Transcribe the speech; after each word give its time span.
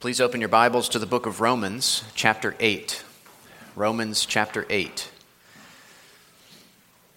Please 0.00 0.20
open 0.20 0.38
your 0.38 0.48
Bibles 0.48 0.90
to 0.90 1.00
the 1.00 1.06
book 1.06 1.26
of 1.26 1.40
Romans, 1.40 2.04
chapter 2.14 2.54
8. 2.60 3.02
Romans, 3.74 4.24
chapter 4.26 4.64
8. 4.70 5.10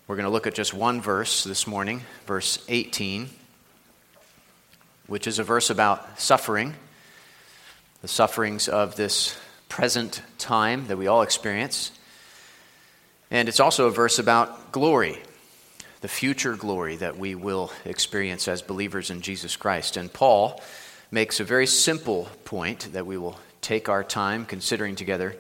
We're 0.07 0.15
going 0.15 0.25
to 0.25 0.31
look 0.31 0.47
at 0.47 0.55
just 0.55 0.73
one 0.73 0.99
verse 0.99 1.44
this 1.44 1.67
morning, 1.67 2.02
verse 2.25 2.57
18, 2.70 3.29
which 5.05 5.28
is 5.28 5.38
a 5.38 5.44
verse 5.44 5.70
about 5.70 6.20
suffering, 6.20 6.73
the 8.01 8.07
sufferings 8.07 8.67
of 8.67 8.95
this 8.95 9.37
present 9.69 10.23
time 10.39 10.87
that 10.87 10.97
we 10.97 11.05
all 11.05 11.21
experience. 11.21 11.91
And 13.29 13.47
it's 13.47 13.59
also 13.59 13.85
a 13.85 13.91
verse 13.91 14.17
about 14.17 14.71
glory, 14.71 15.19
the 16.02 16.07
future 16.07 16.55
glory 16.55 16.95
that 16.95 17.16
we 17.16 17.35
will 17.35 17.71
experience 17.85 18.48
as 18.48 18.63
believers 18.63 19.11
in 19.11 19.21
Jesus 19.21 19.55
Christ. 19.55 19.98
And 19.98 20.11
Paul 20.11 20.59
makes 21.12 21.41
a 21.41 21.43
very 21.43 21.67
simple 21.67 22.30
point 22.45 22.94
that 22.94 23.05
we 23.05 23.17
will 23.17 23.38
take 23.59 23.90
our 23.90 24.04
time 24.04 24.45
considering 24.45 24.95
together 24.95 25.36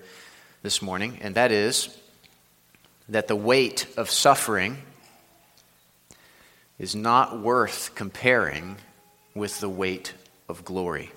this 0.63 0.81
morning, 0.81 1.17
and 1.21 1.35
that 1.35 1.51
is 1.51 1.97
that 3.09 3.27
the 3.27 3.35
weight 3.35 3.87
of 3.97 4.09
suffering 4.09 4.77
is 6.77 6.95
not 6.95 7.39
worth 7.39 7.95
comparing 7.95 8.75
with 9.33 9.59
the 9.59 9.69
weight 9.69 10.13
of 10.49 10.65
glory. 10.65 11.11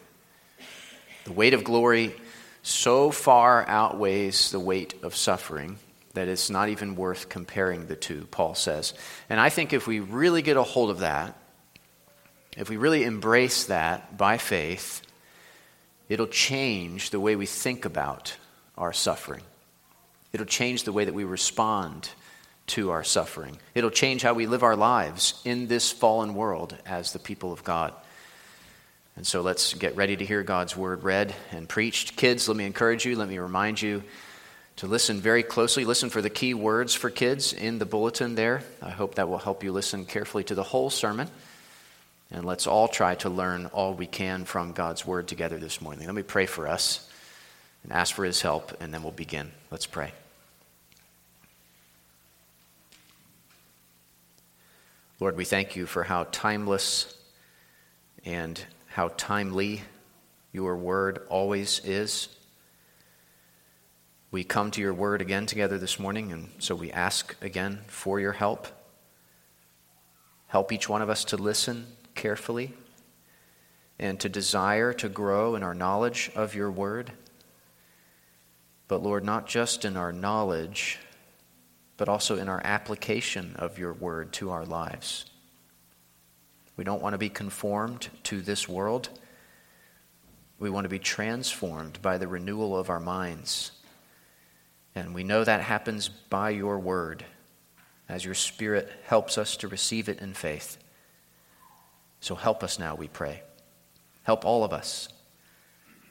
The 1.25 1.33
weight 1.33 1.55
of 1.55 1.65
glory 1.65 2.15
so 2.63 3.11
far 3.11 3.67
outweighs 3.69 4.51
the 4.51 4.61
weight 4.61 4.95
of 5.03 5.17
suffering 5.17 5.79
that 6.15 6.29
it's 6.29 6.49
not 6.49 6.69
even 6.69 6.95
worth 6.95 7.29
comparing 7.29 7.87
the 7.87 7.97
two, 7.97 8.27
Paul 8.31 8.55
says. 8.55 8.95
And 9.29 9.41
I 9.41 9.51
think 9.51 9.73
if 9.73 9.87
we 9.87 10.01
really 10.01 10.43
get 10.43 10.57
a 10.57 10.63
hold 10.63 10.91
of 10.91 11.01
that, 11.01 11.37
if 12.57 12.69
we 12.71 12.77
really 12.77 13.05
embrace 13.05 13.65
that 13.65 14.17
by 14.17 14.39
faith, 14.39 15.03
it'll 16.09 16.27
change 16.27 17.11
the 17.11 17.21
way 17.21 17.37
we 17.37 17.47
think 17.47 17.85
about 17.85 18.37
our 18.77 18.93
suffering. 18.93 19.43
It'll 20.33 20.47
change 20.47 20.85
the 20.85 20.93
way 20.93 21.05
that 21.05 21.15
we 21.15 21.25
respond 21.25 22.11
to 22.67 22.91
our 22.91 23.05
suffering. 23.05 23.59
It'll 23.75 23.91
change 23.91 24.23
how 24.23 24.35
we 24.35 24.47
live 24.47 24.63
our 24.63 24.77
lives 24.77 25.41
in 25.45 25.69
this 25.69 25.93
fallen 25.93 26.35
world 26.35 26.77
as 26.87 27.13
the 27.13 27.19
people 27.19 27.53
of 27.53 27.63
God. 27.63 27.93
And 29.17 29.27
so 29.27 29.43
let's 29.43 29.75
get 29.75 29.97
ready 29.97 30.17
to 30.17 30.25
hear 30.25 30.43
God's 30.43 30.77
word 30.77 31.05
read 31.05 31.35
and 31.53 31.69
preached. 31.69 32.17
Kids, 32.17 32.49
let 32.49 32.57
me 32.57 32.65
encourage 32.65 33.05
you, 33.05 33.17
let 33.17 33.29
me 33.29 33.39
remind 33.39 33.81
you 33.81 34.03
to 34.77 34.89
listen 34.89 35.21
very 35.21 35.45
closely. 35.45 35.85
Listen 35.85 36.11
for 36.11 36.21
the 36.21 36.31
key 36.31 36.53
words 36.53 36.95
for 36.95 37.11
kids 37.11 37.53
in 37.53 37.79
the 37.79 37.87
bulletin 37.87 38.35
there. 38.35 38.63
I 38.83 38.91
hope 38.91 39.17
that 39.17 39.29
will 39.29 39.39
help 39.39 39.63
you 39.63 39.71
listen 39.71 40.05
carefully 40.05 40.43
to 40.45 40.55
the 40.55 40.65
whole 40.65 40.91
sermon. 40.91 41.29
And 42.31 42.45
let's 42.45 42.67
all 42.67 42.89
try 42.89 43.15
to 43.17 43.29
learn 43.29 43.67
all 43.67 43.95
we 43.95 44.07
can 44.07 44.45
from 44.45 44.73
God's 44.73 45.07
word 45.07 45.29
together 45.29 45.59
this 45.59 45.81
morning. 45.81 46.07
Let 46.07 46.15
me 46.15 46.23
pray 46.23 46.47
for 46.47 46.67
us 46.67 47.09
and 47.83 47.93
ask 47.93 48.15
for 48.15 48.25
his 48.25 48.41
help, 48.41 48.81
and 48.81 48.93
then 48.93 49.03
we'll 49.03 49.13
begin. 49.13 49.53
Let's 49.71 49.87
pray. 49.87 50.13
Lord, 55.21 55.37
we 55.37 55.45
thank 55.45 55.77
you 55.77 55.87
for 55.87 56.03
how 56.03 56.25
timeless 56.33 57.15
and 58.25 58.61
how 58.89 59.09
timely 59.17 59.83
your 60.53 60.77
word 60.77 61.21
always 61.29 61.81
is. 61.85 62.29
We 64.31 64.45
come 64.45 64.71
to 64.73 64.81
your 64.81 64.95
word 64.95 65.21
again 65.21 65.47
together 65.47 65.79
this 65.79 66.01
morning, 66.01 66.33
and 66.33 66.51
so 66.59 66.75
we 66.75 66.91
ask 66.91 67.37
again 67.43 67.81
for 67.87 68.19
your 68.19 68.33
help. 68.33 68.67
Help 70.49 70.73
each 70.73 70.89
one 70.89 71.03
of 71.03 71.11
us 71.11 71.25
to 71.27 71.37
listen 71.37 71.87
carefully 72.15 72.73
and 73.99 74.19
to 74.21 74.29
desire 74.29 74.93
to 74.93 75.09
grow 75.09 75.55
in 75.55 75.63
our 75.63 75.75
knowledge 75.75 76.31
of 76.35 76.55
your 76.55 76.71
word. 76.71 77.13
But 78.89 79.03
Lord, 79.03 79.25
not 79.25 79.47
just 79.47 79.85
in 79.85 79.97
our 79.97 80.13
knowledge, 80.13 80.99
but 81.97 82.09
also 82.09 82.37
in 82.37 82.49
our 82.49 82.61
application 82.65 83.55
of 83.57 83.79
your 83.79 83.93
word 83.93 84.33
to 84.35 84.51
our 84.51 84.65
lives. 84.65 85.27
We 86.77 86.85
don't 86.85 87.03
want 87.03 87.15
to 87.15 87.19
be 87.19 87.29
conformed 87.29 88.09
to 88.25 88.41
this 88.41 88.69
world. 88.69 89.09
We 90.59 90.71
want 90.71 90.85
to 90.85 90.89
be 90.91 90.99
transformed 90.99 92.03
by 92.03 92.19
the 92.19 92.27
renewal 92.27 92.77
of 92.77 92.91
our 92.91 93.01
minds. 93.01 93.71
And 94.95 95.15
we 95.15 95.25
know 95.25 95.45
that 95.45 95.61
happens 95.61 96.09
by 96.09 96.51
your 96.51 96.79
word 96.79 97.25
as 98.09 98.25
your 98.25 98.35
Spirit 98.35 98.91
helps 99.07 99.39
us 99.39 99.57
to 99.59 99.69
receive 99.69 100.09
it 100.09 100.21
in 100.21 100.35
faith. 100.35 100.79
So 102.25 102.35
help 102.35 102.65
us 102.65 102.79
now, 102.79 102.95
we 102.95 103.07
pray. 103.07 103.43
Help 104.23 104.47
all 104.47 104.65
of 104.65 104.73
us. 104.73 105.11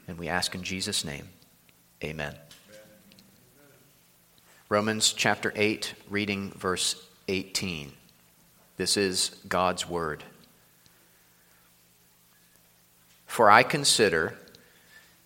And 0.06 0.16
we 0.16 0.28
ask 0.28 0.54
in 0.54 0.62
Jesus' 0.62 1.04
name, 1.04 1.28
amen. 2.04 2.36
Romans 4.68 5.12
chapter 5.12 5.52
8, 5.56 5.92
reading 6.08 6.52
verse 6.52 7.04
18. 7.26 7.90
This 8.76 8.96
is 8.96 9.30
God's 9.48 9.88
word. 9.88 10.22
For 13.26 13.50
I 13.50 13.64
consider 13.64 14.38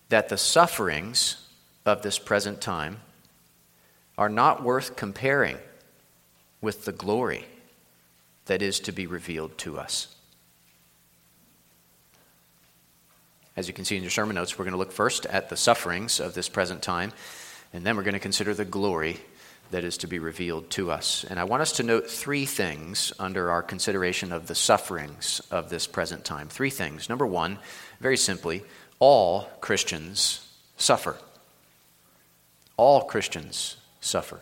that 0.09 0.29
the 0.29 0.37
sufferings 0.37 1.47
of 1.85 2.01
this 2.01 2.17
present 2.17 2.61
time 2.61 3.01
are 4.17 4.27
not 4.27 4.63
worth 4.63 4.95
comparing 4.95 5.59
with 6.61 6.85
the 6.85 6.91
glory 6.91 7.45
that 8.45 8.63
is 8.63 8.79
to 8.79 8.91
be 8.91 9.05
revealed 9.05 9.55
to 9.59 9.77
us. 9.77 10.15
As 13.59 13.67
you 13.67 13.73
can 13.73 13.83
see 13.83 13.97
in 13.97 14.03
your 14.03 14.09
sermon 14.09 14.35
notes, 14.35 14.57
we're 14.57 14.63
going 14.63 14.71
to 14.71 14.77
look 14.77 14.93
first 14.93 15.25
at 15.25 15.49
the 15.49 15.57
sufferings 15.57 16.21
of 16.21 16.33
this 16.33 16.47
present 16.47 16.81
time, 16.81 17.11
and 17.73 17.85
then 17.85 17.97
we're 17.97 18.03
going 18.03 18.13
to 18.13 18.19
consider 18.21 18.53
the 18.53 18.63
glory 18.63 19.17
that 19.71 19.83
is 19.83 19.97
to 19.97 20.07
be 20.07 20.17
revealed 20.17 20.69
to 20.69 20.91
us. 20.91 21.25
And 21.29 21.37
I 21.37 21.43
want 21.43 21.61
us 21.61 21.73
to 21.73 21.83
note 21.83 22.09
three 22.09 22.45
things 22.45 23.11
under 23.19 23.51
our 23.51 23.61
consideration 23.61 24.31
of 24.31 24.47
the 24.47 24.55
sufferings 24.55 25.41
of 25.51 25.69
this 25.69 25.87
present 25.87 26.23
time. 26.23 26.47
Three 26.47 26.69
things. 26.69 27.09
Number 27.09 27.27
one, 27.27 27.59
very 27.99 28.15
simply, 28.15 28.63
all 28.97 29.49
Christians 29.59 30.49
suffer. 30.77 31.17
All 32.77 33.01
Christians 33.01 33.75
suffer. 33.99 34.39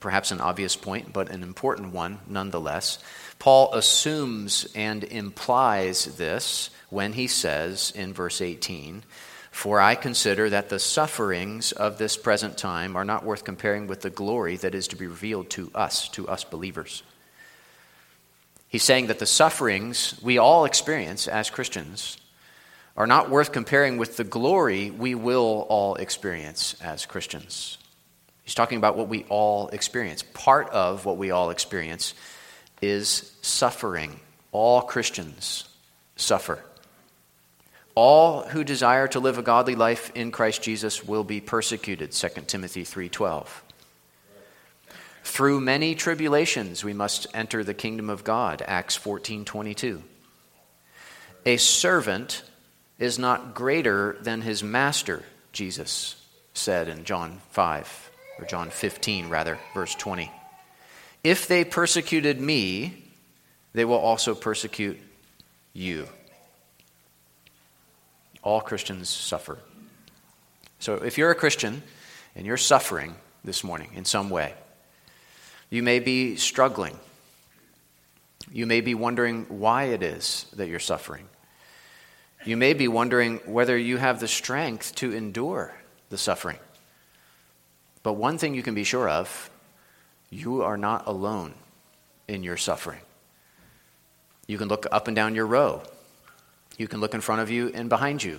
Perhaps 0.00 0.32
an 0.32 0.40
obvious 0.42 0.76
point, 0.76 1.14
but 1.14 1.30
an 1.30 1.42
important 1.42 1.94
one 1.94 2.18
nonetheless. 2.26 2.98
Paul 3.38 3.72
assumes 3.72 4.70
and 4.74 5.02
implies 5.02 6.04
this 6.18 6.68
when 6.90 7.14
he 7.14 7.26
says 7.26 7.92
in 7.94 8.12
verse 8.12 8.40
18, 8.40 9.02
For 9.50 9.80
I 9.80 9.94
consider 9.94 10.50
that 10.50 10.68
the 10.68 10.78
sufferings 10.78 11.72
of 11.72 11.98
this 11.98 12.16
present 12.16 12.58
time 12.58 12.96
are 12.96 13.04
not 13.04 13.24
worth 13.24 13.44
comparing 13.44 13.86
with 13.86 14.02
the 14.02 14.10
glory 14.10 14.56
that 14.58 14.74
is 14.74 14.88
to 14.88 14.96
be 14.96 15.06
revealed 15.06 15.50
to 15.50 15.70
us, 15.74 16.08
to 16.10 16.28
us 16.28 16.44
believers. 16.44 17.02
He's 18.68 18.84
saying 18.84 19.08
that 19.08 19.18
the 19.18 19.26
sufferings 19.26 20.20
we 20.22 20.38
all 20.38 20.64
experience 20.64 21.26
as 21.26 21.50
Christians 21.50 22.18
are 22.96 23.06
not 23.06 23.30
worth 23.30 23.50
comparing 23.50 23.98
with 23.98 24.16
the 24.16 24.24
glory 24.24 24.90
we 24.90 25.14
will 25.14 25.66
all 25.68 25.94
experience 25.94 26.76
as 26.82 27.06
Christians. 27.06 27.78
He's 28.44 28.54
talking 28.54 28.78
about 28.78 28.96
what 28.96 29.08
we 29.08 29.24
all 29.28 29.68
experience. 29.68 30.22
Part 30.22 30.70
of 30.70 31.04
what 31.04 31.16
we 31.16 31.30
all 31.30 31.50
experience 31.50 32.14
is 32.82 33.32
suffering. 33.42 34.20
All 34.52 34.82
Christians 34.82 35.68
suffer. 36.16 36.62
All 37.94 38.42
who 38.42 38.64
desire 38.64 39.08
to 39.08 39.20
live 39.20 39.38
a 39.38 39.42
godly 39.42 39.74
life 39.74 40.12
in 40.14 40.30
Christ 40.30 40.62
Jesus 40.62 41.04
will 41.04 41.24
be 41.24 41.40
persecuted, 41.40 42.12
2 42.12 42.46
Timothy 42.46 42.84
3:12. 42.84 43.62
Through 45.24 45.60
many 45.60 45.94
tribulations 45.94 46.84
we 46.84 46.92
must 46.92 47.26
enter 47.34 47.62
the 47.62 47.74
kingdom 47.74 48.08
of 48.08 48.24
God, 48.24 48.62
Acts 48.66 48.96
14:22. 48.96 50.02
A 51.46 51.56
servant 51.56 52.42
is 52.98 53.18
not 53.18 53.54
greater 53.54 54.16
than 54.20 54.42
his 54.42 54.62
master, 54.62 55.24
Jesus 55.52 56.16
said 56.54 56.88
in 56.88 57.04
John 57.04 57.40
5 57.50 58.10
or 58.38 58.44
John 58.44 58.70
15 58.70 59.28
rather, 59.28 59.58
verse 59.74 59.94
20. 59.94 60.30
If 61.24 61.46
they 61.48 61.64
persecuted 61.64 62.40
me, 62.40 63.04
they 63.72 63.84
will 63.84 63.98
also 63.98 64.34
persecute 64.34 64.98
you. 65.72 66.08
All 68.42 68.60
Christians 68.60 69.08
suffer. 69.08 69.58
So 70.78 70.94
if 70.94 71.18
you're 71.18 71.30
a 71.30 71.34
Christian 71.34 71.82
and 72.34 72.46
you're 72.46 72.56
suffering 72.56 73.14
this 73.44 73.62
morning 73.62 73.90
in 73.94 74.04
some 74.04 74.30
way, 74.30 74.54
you 75.68 75.82
may 75.82 76.00
be 76.00 76.36
struggling. 76.36 76.98
You 78.52 78.66
may 78.66 78.80
be 78.80 78.94
wondering 78.94 79.46
why 79.48 79.84
it 79.84 80.02
is 80.02 80.46
that 80.56 80.68
you're 80.68 80.80
suffering. 80.80 81.28
You 82.44 82.56
may 82.56 82.72
be 82.72 82.88
wondering 82.88 83.36
whether 83.44 83.76
you 83.76 83.98
have 83.98 84.18
the 84.18 84.28
strength 84.28 84.94
to 84.96 85.12
endure 85.12 85.74
the 86.08 86.18
suffering. 86.18 86.58
But 88.02 88.14
one 88.14 88.38
thing 88.38 88.54
you 88.54 88.62
can 88.62 88.74
be 88.74 88.84
sure 88.84 89.08
of 89.08 89.50
you 90.30 90.62
are 90.62 90.78
not 90.78 91.06
alone 91.06 91.54
in 92.26 92.42
your 92.42 92.56
suffering. 92.56 93.00
You 94.46 94.56
can 94.58 94.68
look 94.68 94.86
up 94.90 95.06
and 95.06 95.14
down 95.14 95.34
your 95.34 95.46
row 95.46 95.82
you 96.80 96.88
can 96.88 97.00
look 97.00 97.12
in 97.12 97.20
front 97.20 97.42
of 97.42 97.50
you 97.50 97.70
and 97.74 97.90
behind 97.90 98.24
you. 98.24 98.38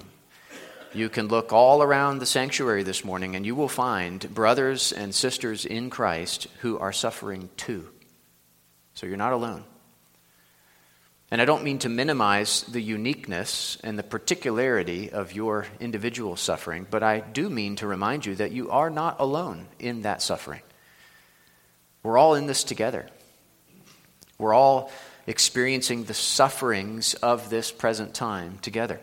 You 0.93 1.09
can 1.09 1.27
look 1.27 1.53
all 1.53 1.83
around 1.83 2.17
the 2.17 2.25
sanctuary 2.25 2.81
this 2.81 3.05
morning 3.05 3.35
and 3.35 3.45
you 3.45 3.53
will 3.53 3.67
find 3.67 4.33
brothers 4.33 4.91
and 4.91 5.13
sisters 5.13 5.63
in 5.63 5.91
Christ 5.91 6.47
who 6.61 6.79
are 6.79 6.91
suffering 6.91 7.51
too. 7.55 7.87
So 8.95 9.05
you're 9.05 9.15
not 9.15 9.31
alone. 9.31 9.63
And 11.29 11.39
I 11.39 11.45
don't 11.45 11.63
mean 11.63 11.77
to 11.79 11.89
minimize 11.89 12.63
the 12.63 12.81
uniqueness 12.81 13.77
and 13.83 13.97
the 13.97 14.03
particularity 14.03 15.11
of 15.11 15.33
your 15.33 15.67
individual 15.79 16.35
suffering, 16.35 16.87
but 16.89 17.03
I 17.03 17.19
do 17.19 17.47
mean 17.47 17.75
to 17.75 17.85
remind 17.85 18.25
you 18.25 18.33
that 18.35 18.51
you 18.51 18.71
are 18.71 18.89
not 18.89 19.19
alone 19.19 19.67
in 19.77 20.01
that 20.01 20.23
suffering. 20.23 20.61
We're 22.01 22.17
all 22.17 22.33
in 22.33 22.47
this 22.47 22.63
together. 22.63 23.07
We're 24.39 24.55
all 24.55 24.91
experiencing 25.27 26.03
the 26.03 26.13
sufferings 26.13 27.13
of 27.15 27.49
this 27.49 27.71
present 27.71 28.13
time 28.13 28.57
together. 28.61 28.99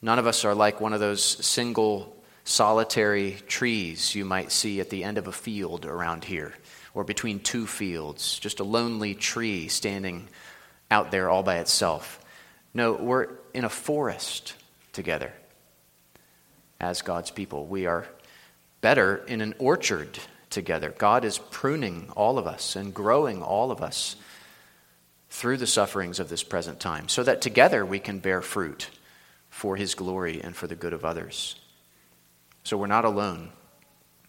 None 0.00 0.18
of 0.18 0.26
us 0.26 0.44
are 0.44 0.54
like 0.54 0.80
one 0.80 0.92
of 0.92 1.00
those 1.00 1.22
single 1.22 2.16
solitary 2.44 3.36
trees 3.46 4.14
you 4.14 4.24
might 4.24 4.50
see 4.52 4.80
at 4.80 4.90
the 4.90 5.04
end 5.04 5.18
of 5.18 5.26
a 5.26 5.32
field 5.32 5.84
around 5.84 6.24
here 6.24 6.54
or 6.94 7.04
between 7.04 7.40
two 7.40 7.66
fields, 7.66 8.38
just 8.38 8.60
a 8.60 8.64
lonely 8.64 9.14
tree 9.14 9.68
standing 9.68 10.28
out 10.90 11.10
there 11.10 11.28
all 11.28 11.42
by 11.42 11.58
itself. 11.58 12.20
No, 12.72 12.94
we're 12.94 13.28
in 13.54 13.64
a 13.64 13.68
forest 13.68 14.54
together 14.92 15.32
as 16.80 17.02
God's 17.02 17.30
people. 17.30 17.66
We 17.66 17.86
are 17.86 18.06
better 18.80 19.16
in 19.26 19.40
an 19.40 19.54
orchard 19.58 20.18
together. 20.50 20.94
God 20.96 21.24
is 21.24 21.38
pruning 21.38 22.10
all 22.16 22.38
of 22.38 22.46
us 22.46 22.76
and 22.76 22.94
growing 22.94 23.42
all 23.42 23.70
of 23.70 23.82
us 23.82 24.16
through 25.30 25.56
the 25.58 25.66
sufferings 25.66 26.18
of 26.18 26.28
this 26.28 26.42
present 26.42 26.80
time 26.80 27.08
so 27.08 27.22
that 27.22 27.40
together 27.40 27.84
we 27.84 27.98
can 27.98 28.18
bear 28.18 28.40
fruit 28.40 28.90
for 29.50 29.76
his 29.76 29.94
glory 29.94 30.40
and 30.42 30.56
for 30.56 30.66
the 30.66 30.76
good 30.76 30.92
of 30.92 31.04
others. 31.04 31.56
So 32.64 32.76
we're 32.76 32.86
not 32.86 33.04
alone. 33.04 33.50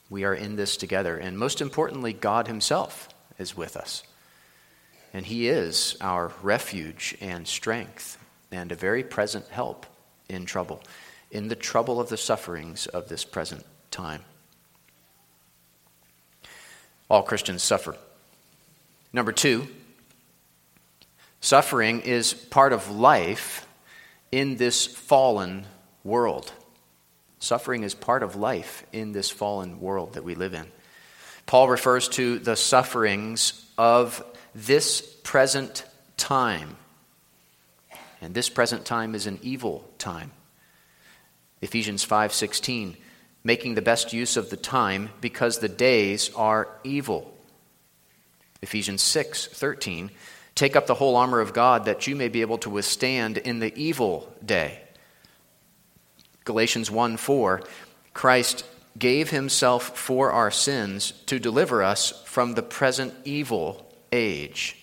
We 0.10 0.24
are 0.24 0.34
in 0.34 0.56
this 0.56 0.78
together. 0.78 1.18
And 1.18 1.38
most 1.38 1.62
importantly, 1.62 2.13
God 2.13 2.48
himself 2.48 3.10
is 3.38 3.56
with 3.56 3.78
us. 3.78 4.04
And 5.13 5.25
he 5.25 5.48
is 5.48 5.98
our 6.01 6.31
refuge 6.42 7.18
and 7.22 7.48
strength 7.48 8.18
and 8.52 8.72
a 8.72 8.75
very 8.75 9.04
present 9.04 9.48
help 9.48 9.86
in 10.28 10.45
trouble, 10.45 10.81
in 11.31 11.48
the 11.48 11.56
trouble 11.56 12.00
of 12.00 12.10
the 12.10 12.18
sufferings 12.18 12.88
of 12.88 13.10
this 13.10 13.25
present 13.25 13.66
time. 13.92 14.22
All 17.10 17.24
Christians 17.24 17.63
suffer. 17.63 17.95
Number 19.12 19.31
two, 19.31 19.68
suffering 21.41 22.01
is 22.01 22.33
part 22.33 22.74
of 22.74 22.89
life 22.89 23.68
in 24.31 24.57
this 24.57 24.86
fallen 24.86 25.65
world. 26.03 26.51
Suffering 27.39 27.83
is 27.83 27.94
part 27.94 28.24
of 28.24 28.36
life 28.36 28.86
in 28.91 29.13
this 29.13 29.30
fallen 29.30 29.80
world 29.80 30.13
that 30.13 30.24
we 30.24 30.36
live 30.36 30.53
in. 30.53 30.68
Paul 31.45 31.69
refers 31.69 32.09
to 32.09 32.38
the 32.39 32.56
sufferings 32.56 33.65
of 33.77 34.24
this 34.53 35.01
present 35.24 35.86
time. 36.18 36.75
And 38.21 38.33
this 38.33 38.50
present 38.50 38.85
time 38.85 39.15
is 39.15 39.25
an 39.25 39.39
evil 39.42 39.89
time. 39.97 40.31
Ephesians 41.62 42.03
5:16 42.06 42.97
making 43.44 43.75
the 43.75 43.81
best 43.81 44.12
use 44.12 44.35
of 44.35 44.50
the 44.50 44.57
time 44.57 45.09
because 45.21 45.59
the 45.59 45.69
days 45.69 46.30
are 46.35 46.68
evil. 46.83 47.33
Ephesians 48.62 49.01
6:13 49.01 50.12
Take 50.59 50.75
up 50.75 50.88
the 50.88 50.95
whole 50.95 51.15
armor 51.15 51.39
of 51.39 51.53
God 51.53 51.85
that 51.85 52.06
you 52.06 52.17
may 52.17 52.27
be 52.27 52.41
able 52.41 52.57
to 52.57 52.69
withstand 52.69 53.38
in 53.38 53.59
the 53.59 53.73
evil 53.77 54.29
day. 54.45 54.81
Galatians 56.44 56.91
1 56.91 57.15
4, 57.15 57.61
Christ 58.13 58.65
gave 58.97 59.29
himself 59.29 59.97
for 59.97 60.33
our 60.33 60.51
sins 60.51 61.13
to 61.27 61.39
deliver 61.39 61.81
us 61.81 62.21
from 62.25 62.56
the 62.56 62.61
present 62.61 63.13
evil 63.23 63.89
age. 64.11 64.75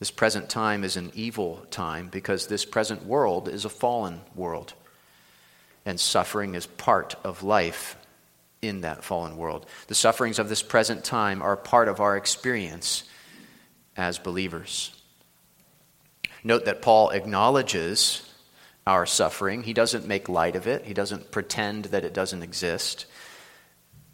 This 0.00 0.10
present 0.10 0.48
time 0.48 0.82
is 0.82 0.96
an 0.96 1.12
evil 1.14 1.64
time 1.70 2.08
because 2.08 2.48
this 2.48 2.64
present 2.64 3.06
world 3.06 3.48
is 3.48 3.64
a 3.64 3.68
fallen 3.68 4.22
world. 4.34 4.74
And 5.84 6.00
suffering 6.00 6.56
is 6.56 6.66
part 6.66 7.14
of 7.22 7.44
life 7.44 7.96
in 8.60 8.80
that 8.80 9.04
fallen 9.04 9.36
world. 9.36 9.66
The 9.86 9.94
sufferings 9.94 10.40
of 10.40 10.48
this 10.48 10.64
present 10.64 11.04
time 11.04 11.42
are 11.42 11.56
part 11.56 11.86
of 11.86 12.00
our 12.00 12.16
experience 12.16 13.04
as 13.96 14.18
believers. 14.18 14.92
Note 16.44 16.66
that 16.66 16.82
Paul 16.82 17.10
acknowledges 17.10 18.22
our 18.86 19.06
suffering. 19.06 19.64
He 19.64 19.72
doesn't 19.72 20.06
make 20.06 20.28
light 20.28 20.54
of 20.54 20.66
it, 20.66 20.84
he 20.84 20.94
doesn't 20.94 21.30
pretend 21.30 21.86
that 21.86 22.04
it 22.04 22.14
doesn't 22.14 22.42
exist. 22.42 23.06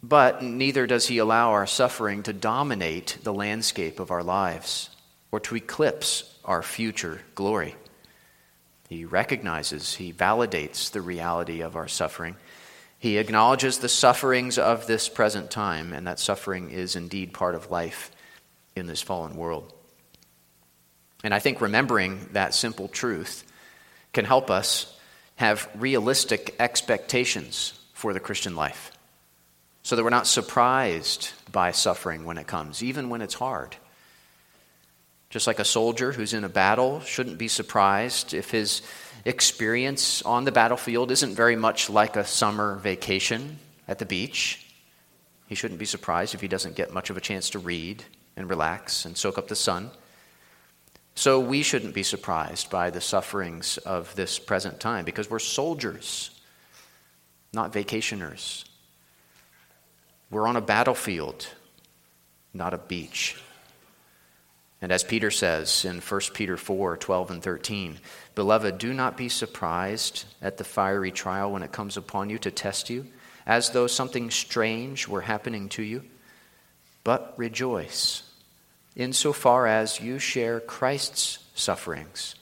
But 0.01 0.41
neither 0.41 0.85
does 0.87 1.07
he 1.07 1.19
allow 1.19 1.51
our 1.51 1.67
suffering 1.67 2.23
to 2.23 2.33
dominate 2.33 3.19
the 3.23 3.33
landscape 3.33 3.99
of 3.99 4.11
our 4.11 4.23
lives 4.23 4.89
or 5.31 5.39
to 5.41 5.55
eclipse 5.55 6.37
our 6.43 6.61
future 6.61 7.21
glory. 7.35 7.75
He 8.89 9.05
recognizes, 9.05 9.95
he 9.95 10.11
validates 10.11 10.91
the 10.91 11.01
reality 11.01 11.61
of 11.61 11.75
our 11.75 11.87
suffering. 11.87 12.35
He 12.99 13.17
acknowledges 13.17 13.77
the 13.77 13.89
sufferings 13.89 14.57
of 14.57 14.87
this 14.87 15.07
present 15.07 15.49
time, 15.49 15.93
and 15.93 16.05
that 16.05 16.19
suffering 16.19 16.69
is 16.69 16.95
indeed 16.95 17.33
part 17.33 17.55
of 17.55 17.71
life 17.71 18.11
in 18.75 18.87
this 18.87 19.01
fallen 19.01 19.35
world. 19.35 19.71
And 21.23 21.33
I 21.33 21.39
think 21.39 21.61
remembering 21.61 22.29
that 22.33 22.53
simple 22.53 22.87
truth 22.87 23.43
can 24.11 24.25
help 24.25 24.49
us 24.51 24.97
have 25.35 25.69
realistic 25.75 26.55
expectations 26.59 27.79
for 27.93 28.13
the 28.13 28.19
Christian 28.19 28.55
life 28.55 28.91
so 29.81 29.95
that 29.95 30.03
we're 30.03 30.09
not 30.09 30.27
surprised 30.27 31.31
by 31.51 31.71
suffering 31.71 32.25
when 32.25 32.37
it 32.37 32.47
comes, 32.47 32.83
even 32.83 33.09
when 33.09 33.21
it's 33.21 33.33
hard. 33.33 33.75
Just 35.29 35.47
like 35.47 35.59
a 35.59 35.65
soldier 35.65 36.11
who's 36.11 36.33
in 36.33 36.43
a 36.43 36.49
battle 36.49 36.99
shouldn't 37.01 37.37
be 37.37 37.47
surprised 37.47 38.33
if 38.33 38.51
his 38.51 38.81
experience 39.25 40.21
on 40.21 40.43
the 40.43 40.51
battlefield 40.51 41.11
isn't 41.11 41.35
very 41.35 41.55
much 41.55 41.89
like 41.89 42.15
a 42.15 42.25
summer 42.25 42.75
vacation 42.75 43.57
at 43.87 43.99
the 43.99 44.05
beach. 44.05 44.65
He 45.47 45.55
shouldn't 45.55 45.79
be 45.79 45.85
surprised 45.85 46.35
if 46.35 46.41
he 46.41 46.47
doesn't 46.47 46.75
get 46.75 46.93
much 46.93 47.09
of 47.09 47.17
a 47.17 47.21
chance 47.21 47.51
to 47.51 47.59
read 47.59 48.03
and 48.35 48.49
relax 48.49 49.05
and 49.05 49.17
soak 49.17 49.37
up 49.37 49.47
the 49.47 49.55
sun. 49.55 49.91
So 51.15 51.39
we 51.39 51.61
shouldn't 51.61 51.93
be 51.93 52.03
surprised 52.03 52.69
by 52.69 52.89
the 52.89 53.01
sufferings 53.01 53.77
of 53.77 54.15
this 54.15 54.39
present 54.39 54.79
time 54.79 55.05
because 55.05 55.29
we're 55.29 55.39
soldiers, 55.39 56.31
not 57.53 57.71
vacationers. 57.71 58.65
We're 60.31 60.47
on 60.47 60.55
a 60.55 60.61
battlefield, 60.61 61.47
not 62.53 62.73
a 62.73 62.79
beach. 62.79 63.39
And 64.81 64.91
as 64.91 65.03
Peter 65.03 65.29
says 65.29 65.85
in 65.85 66.01
1 66.01 66.21
Peter 66.33 66.57
4 66.57 66.97
12 66.97 67.31
and 67.31 67.43
13, 67.43 67.99
Beloved, 68.33 68.79
do 68.79 68.93
not 68.93 69.15
be 69.15 69.29
surprised 69.29 70.25
at 70.41 70.57
the 70.57 70.63
fiery 70.63 71.11
trial 71.11 71.51
when 71.51 71.63
it 71.63 71.71
comes 71.71 71.95
upon 71.95 72.31
you 72.31 72.39
to 72.39 72.51
test 72.51 72.89
you, 72.89 73.05
as 73.45 73.69
though 73.69 73.87
something 73.87 74.31
strange 74.31 75.07
were 75.07 75.21
happening 75.21 75.69
to 75.69 75.83
you, 75.83 76.03
but 77.03 77.33
rejoice 77.37 78.22
insofar 78.95 79.67
as 79.67 79.99
you 79.99 80.19
share 80.19 80.59
Christ's 80.59 81.39
sufferings, 81.55 82.35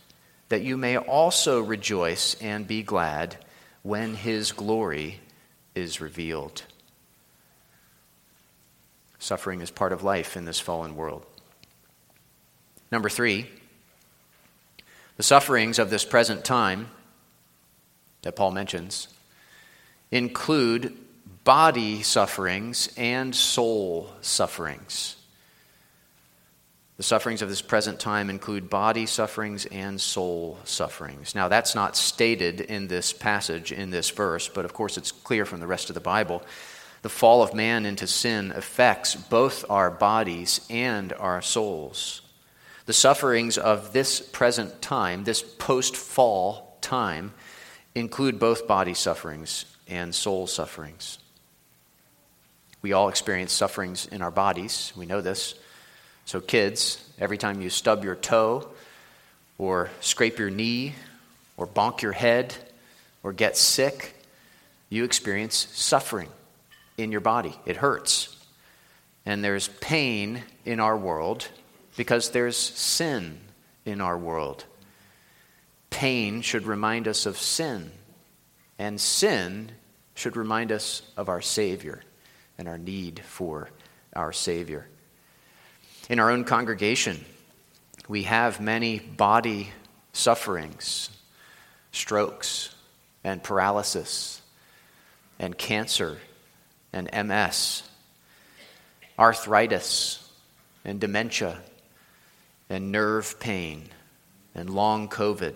that 0.49 0.61
you 0.61 0.77
may 0.77 0.97
also 0.97 1.61
rejoice 1.61 2.35
and 2.41 2.67
be 2.67 2.83
glad 2.83 3.37
when 3.83 4.15
his 4.15 4.51
glory 4.51 5.19
is 5.75 6.01
revealed. 6.01 6.63
Suffering 9.19 9.61
is 9.61 9.71
part 9.71 9.93
of 9.93 10.03
life 10.03 10.35
in 10.35 10.45
this 10.45 10.59
fallen 10.59 10.95
world. 10.95 11.25
Number 12.91 13.09
three, 13.09 13.47
the 15.17 15.23
sufferings 15.23 15.79
of 15.79 15.89
this 15.89 16.03
present 16.03 16.43
time 16.43 16.89
that 18.23 18.35
Paul 18.35 18.51
mentions 18.51 19.07
include 20.09 20.97
body 21.43 22.01
sufferings 22.03 22.91
and 22.97 23.35
soul 23.35 24.11
sufferings. 24.21 25.15
The 27.01 27.07
sufferings 27.07 27.41
of 27.41 27.49
this 27.49 27.63
present 27.63 27.99
time 27.99 28.29
include 28.29 28.69
body 28.69 29.07
sufferings 29.07 29.65
and 29.65 29.99
soul 29.99 30.59
sufferings. 30.65 31.33
Now, 31.33 31.47
that's 31.47 31.73
not 31.73 31.97
stated 31.97 32.61
in 32.61 32.89
this 32.89 33.11
passage, 33.11 33.71
in 33.71 33.89
this 33.89 34.11
verse, 34.11 34.47
but 34.47 34.65
of 34.65 34.73
course 34.73 34.99
it's 34.99 35.11
clear 35.11 35.43
from 35.43 35.61
the 35.61 35.65
rest 35.65 35.89
of 35.89 35.95
the 35.95 35.99
Bible. 35.99 36.43
The 37.01 37.09
fall 37.09 37.41
of 37.41 37.55
man 37.55 37.87
into 37.87 38.05
sin 38.05 38.53
affects 38.55 39.15
both 39.15 39.65
our 39.67 39.89
bodies 39.89 40.61
and 40.69 41.11
our 41.13 41.41
souls. 41.41 42.21
The 42.85 42.93
sufferings 42.93 43.57
of 43.57 43.93
this 43.93 44.19
present 44.19 44.79
time, 44.79 45.23
this 45.23 45.41
post 45.41 45.97
fall 45.97 46.77
time, 46.81 47.33
include 47.95 48.37
both 48.37 48.67
body 48.67 48.93
sufferings 48.93 49.65
and 49.87 50.13
soul 50.13 50.45
sufferings. 50.45 51.17
We 52.83 52.93
all 52.93 53.09
experience 53.09 53.53
sufferings 53.53 54.05
in 54.05 54.21
our 54.21 54.29
bodies. 54.29 54.93
We 54.95 55.07
know 55.07 55.21
this. 55.21 55.55
So, 56.31 56.39
kids, 56.39 57.03
every 57.19 57.37
time 57.37 57.61
you 57.61 57.69
stub 57.69 58.05
your 58.05 58.15
toe 58.15 58.69
or 59.57 59.89
scrape 59.99 60.39
your 60.39 60.49
knee 60.49 60.95
or 61.57 61.67
bonk 61.67 62.01
your 62.01 62.13
head 62.13 62.55
or 63.21 63.33
get 63.33 63.57
sick, 63.57 64.15
you 64.87 65.03
experience 65.03 65.67
suffering 65.73 66.29
in 66.97 67.11
your 67.11 67.19
body. 67.19 67.53
It 67.65 67.75
hurts. 67.75 68.33
And 69.25 69.43
there's 69.43 69.67
pain 69.67 70.41
in 70.63 70.79
our 70.79 70.95
world 70.95 71.49
because 71.97 72.29
there's 72.29 72.55
sin 72.55 73.37
in 73.83 73.99
our 73.99 74.17
world. 74.17 74.63
Pain 75.89 76.41
should 76.43 76.65
remind 76.65 77.09
us 77.09 77.25
of 77.25 77.37
sin, 77.37 77.91
and 78.79 79.01
sin 79.01 79.69
should 80.15 80.37
remind 80.37 80.71
us 80.71 81.01
of 81.17 81.27
our 81.27 81.41
Savior 81.41 81.99
and 82.57 82.69
our 82.69 82.77
need 82.77 83.19
for 83.19 83.69
our 84.15 84.31
Savior. 84.31 84.87
In 86.11 86.19
our 86.19 86.29
own 86.29 86.43
congregation, 86.43 87.23
we 88.09 88.23
have 88.23 88.59
many 88.59 88.99
body 88.99 89.69
sufferings, 90.11 91.09
strokes, 91.93 92.75
and 93.23 93.41
paralysis, 93.41 94.41
and 95.39 95.57
cancer, 95.57 96.17
and 96.91 97.09
MS, 97.13 97.83
arthritis, 99.17 100.29
and 100.83 100.99
dementia, 100.99 101.61
and 102.69 102.91
nerve 102.91 103.39
pain, 103.39 103.85
and 104.53 104.69
long 104.69 105.07
COVID. 105.07 105.53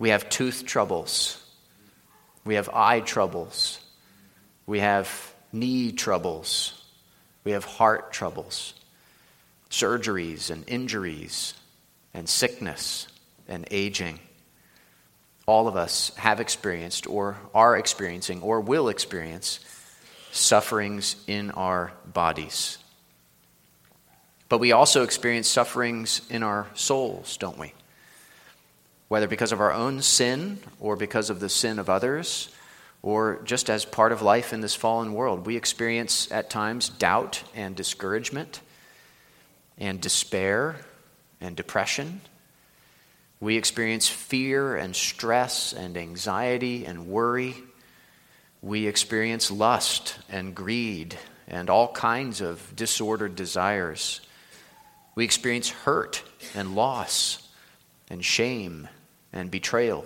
We 0.00 0.08
have 0.08 0.28
tooth 0.28 0.66
troubles. 0.66 1.40
We 2.44 2.56
have 2.56 2.68
eye 2.70 2.98
troubles. 2.98 3.78
We 4.66 4.80
have 4.80 5.32
knee 5.52 5.92
troubles. 5.92 6.82
We 7.44 7.52
have 7.52 7.64
heart 7.64 8.12
troubles 8.12 8.74
surgeries 9.70 10.50
and 10.50 10.64
injuries 10.68 11.54
and 12.14 12.28
sickness 12.28 13.08
and 13.48 13.66
aging. 13.70 14.18
All 15.46 15.68
of 15.68 15.76
us 15.76 16.14
have 16.16 16.40
experienced 16.40 17.06
or 17.06 17.36
are 17.54 17.76
experiencing 17.76 18.42
or 18.42 18.60
will 18.60 18.88
experience 18.88 19.60
sufferings 20.30 21.16
in 21.26 21.50
our 21.52 21.92
bodies. 22.12 22.78
But 24.48 24.58
we 24.58 24.72
also 24.72 25.02
experience 25.02 25.48
sufferings 25.48 26.22
in 26.30 26.42
our 26.42 26.66
souls, 26.74 27.36
don't 27.36 27.58
we? 27.58 27.74
Whether 29.08 29.26
because 29.26 29.52
of 29.52 29.60
our 29.60 29.72
own 29.72 30.02
sin 30.02 30.58
or 30.80 30.96
because 30.96 31.30
of 31.30 31.40
the 31.40 31.48
sin 31.48 31.78
of 31.78 31.88
others, 31.88 32.50
or 33.02 33.40
just 33.44 33.70
as 33.70 33.84
part 33.84 34.12
of 34.12 34.22
life 34.22 34.52
in 34.52 34.60
this 34.60 34.74
fallen 34.74 35.12
world, 35.12 35.46
we 35.46 35.56
experience 35.56 36.30
at 36.32 36.50
times 36.50 36.88
doubt 36.88 37.42
and 37.54 37.76
discouragement 37.76 38.60
and 39.78 40.00
despair 40.00 40.76
and 41.40 41.56
depression. 41.56 42.20
We 43.40 43.56
experience 43.56 44.08
fear 44.08 44.76
and 44.76 44.94
stress 44.94 45.72
and 45.72 45.96
anxiety 45.96 46.84
and 46.84 47.06
worry. 47.06 47.54
We 48.60 48.86
experience 48.86 49.50
lust 49.50 50.18
and 50.28 50.54
greed 50.54 51.16
and 51.46 51.70
all 51.70 51.92
kinds 51.92 52.40
of 52.40 52.74
disordered 52.74 53.36
desires. 53.36 54.20
We 55.14 55.24
experience 55.24 55.70
hurt 55.70 56.22
and 56.54 56.74
loss 56.74 57.48
and 58.10 58.24
shame 58.24 58.88
and 59.32 59.50
betrayal. 59.50 60.04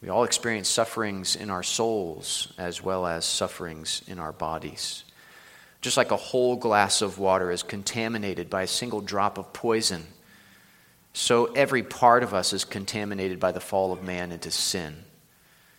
We 0.00 0.08
all 0.08 0.24
experience 0.24 0.68
sufferings 0.68 1.36
in 1.36 1.50
our 1.50 1.62
souls 1.62 2.52
as 2.58 2.82
well 2.82 3.06
as 3.06 3.24
sufferings 3.24 4.02
in 4.06 4.18
our 4.18 4.32
bodies. 4.32 5.04
Just 5.82 5.96
like 5.96 6.12
a 6.12 6.16
whole 6.16 6.56
glass 6.56 7.02
of 7.02 7.18
water 7.18 7.50
is 7.50 7.64
contaminated 7.64 8.48
by 8.48 8.62
a 8.62 8.68
single 8.68 9.00
drop 9.00 9.36
of 9.36 9.52
poison, 9.52 10.06
so 11.12 11.46
every 11.46 11.82
part 11.82 12.22
of 12.22 12.32
us 12.32 12.52
is 12.52 12.64
contaminated 12.64 13.38
by 13.38 13.52
the 13.52 13.60
fall 13.60 13.92
of 13.92 14.02
man 14.02 14.32
into 14.32 14.50
sin. 14.50 15.04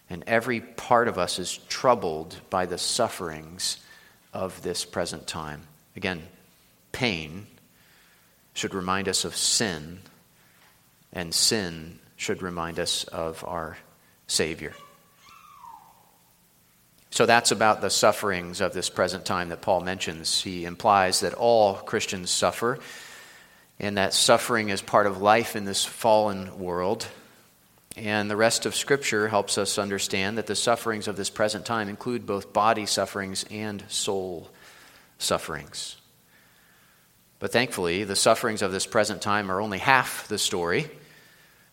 And 0.10 0.24
every 0.28 0.60
part 0.60 1.08
of 1.08 1.18
us 1.18 1.40
is 1.40 1.58
troubled 1.70 2.36
by 2.50 2.66
the 2.66 2.78
sufferings 2.78 3.78
of 4.34 4.62
this 4.62 4.86
present 4.86 5.26
time. 5.26 5.64
Again, 5.96 6.22
pain 6.92 7.48
should 8.54 8.76
remind 8.76 9.08
us 9.08 9.26
of 9.26 9.36
sin, 9.36 10.00
and 11.14 11.34
sin 11.34 12.00
should 12.18 12.44
remind 12.44 12.78
us 12.78 13.06
of 13.06 13.44
our 13.48 13.78
Savior. 14.28 14.74
So 17.14 17.28
that's 17.28 17.52
about 17.52 17.80
the 17.80 17.92
sufferings 17.92 18.60
of 18.60 18.74
this 18.74 18.90
present 18.90 19.24
time 19.24 19.50
that 19.50 19.62
Paul 19.62 19.82
mentions. 19.82 20.42
He 20.42 20.66
implies 20.66 21.20
that 21.20 21.36
all 21.36 21.76
Christians 21.76 22.32
suffer, 22.32 22.80
and 23.80 23.98
that 23.98 24.16
suffering 24.16 24.70
is 24.70 24.82
part 24.82 25.06
of 25.06 25.22
life 25.22 25.56
in 25.56 25.64
this 25.64 25.86
fallen 25.86 26.58
world. 26.58 27.06
And 27.96 28.32
the 28.32 28.36
rest 28.36 28.66
of 28.66 28.74
Scripture 28.74 29.28
helps 29.28 29.60
us 29.60 29.78
understand 29.78 30.40
that 30.40 30.48
the 30.48 30.56
sufferings 30.56 31.08
of 31.08 31.16
this 31.16 31.30
present 31.30 31.68
time 31.68 31.88
include 31.88 32.26
both 32.26 32.52
body 32.52 32.88
sufferings 32.88 33.46
and 33.52 33.84
soul 33.90 34.50
sufferings. 35.20 35.98
But 37.38 37.52
thankfully, 37.52 38.06
the 38.06 38.16
sufferings 38.16 38.64
of 38.64 38.72
this 38.72 38.88
present 38.88 39.22
time 39.22 39.52
are 39.52 39.62
only 39.62 39.78
half 39.78 40.28
the 40.30 40.40
story. 40.40 40.90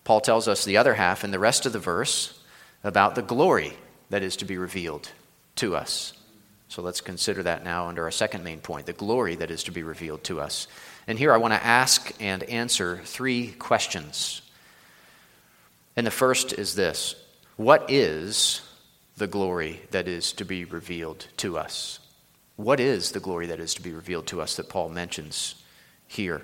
Paul 0.05 0.21
tells 0.21 0.49
us 0.49 0.67
the 0.67 0.77
other 0.77 0.93
half 0.93 1.25
in 1.25 1.31
the 1.31 1.39
rest 1.39 1.65
of 1.65 1.73
the 1.73 1.79
verse 1.79 2.39
about 2.85 3.15
the 3.15 3.23
glory 3.23 3.73
that 4.11 4.23
is 4.23 4.37
to 4.37 4.45
be 4.45 4.59
revealed 4.59 5.11
to 5.61 5.76
us. 5.76 6.12
So 6.69 6.83
let's 6.83 7.00
consider 7.00 7.43
that 7.43 7.64
now 7.64 7.88
under 7.88 8.05
our 8.05 8.11
second 8.11 8.45
main 8.45 8.61
point 8.61 8.87
the 8.87 8.93
glory 8.93 9.35
that 9.37 9.50
is 9.50 9.64
to 9.64 9.73
be 9.73 9.83
revealed 9.83 10.23
to 10.25 10.40
us. 10.40 10.69
And 11.07 11.19
here 11.19 11.33
I 11.33 11.38
want 11.38 11.52
to 11.52 11.64
ask 11.64 12.12
and 12.21 12.43
answer 12.45 13.00
three 13.05 13.49
questions. 13.49 14.43
And 15.97 16.07
the 16.07 16.11
first 16.11 16.52
is 16.52 16.75
this 16.75 17.14
What 17.57 17.90
is 17.90 18.62
the 19.17 19.26
glory 19.26 19.83
that 19.90 20.09
is 20.09 20.33
to 20.35 20.45
be 20.45 20.64
revealed 20.64 21.26
to 21.38 21.59
us? 21.59 21.99
What 22.57 22.79
is 22.79 23.12
the 23.12 23.21
glory 23.21 23.47
that 23.47 23.61
is 23.61 23.75
to 23.75 23.83
be 23.83 23.93
revealed 23.93 24.29
to 24.29 24.40
us 24.40 24.57
that 24.57 24.69
Paul 24.69 24.90
mentions 24.90 25.57
here? 26.07 26.43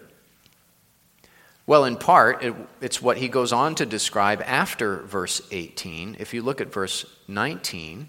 Well, 1.66 1.84
in 1.84 1.96
part, 1.96 2.42
it, 2.42 2.54
it's 2.80 3.00
what 3.00 3.16
he 3.16 3.28
goes 3.28 3.52
on 3.52 3.74
to 3.76 3.86
describe 3.86 4.42
after 4.44 4.98
verse 4.98 5.40
18. 5.50 6.16
If 6.18 6.34
you 6.34 6.42
look 6.42 6.60
at 6.60 6.72
verse 6.72 7.06
19, 7.28 8.08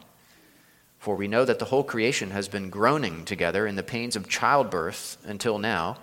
For 1.01 1.15
we 1.15 1.27
know 1.27 1.43
that 1.43 1.57
the 1.57 1.65
whole 1.65 1.83
creation 1.83 2.29
has 2.29 2.47
been 2.47 2.69
groaning 2.69 3.25
together 3.25 3.65
in 3.65 3.75
the 3.75 3.81
pains 3.81 4.15
of 4.15 4.29
childbirth 4.29 5.17
until 5.25 5.57
now. 5.57 5.97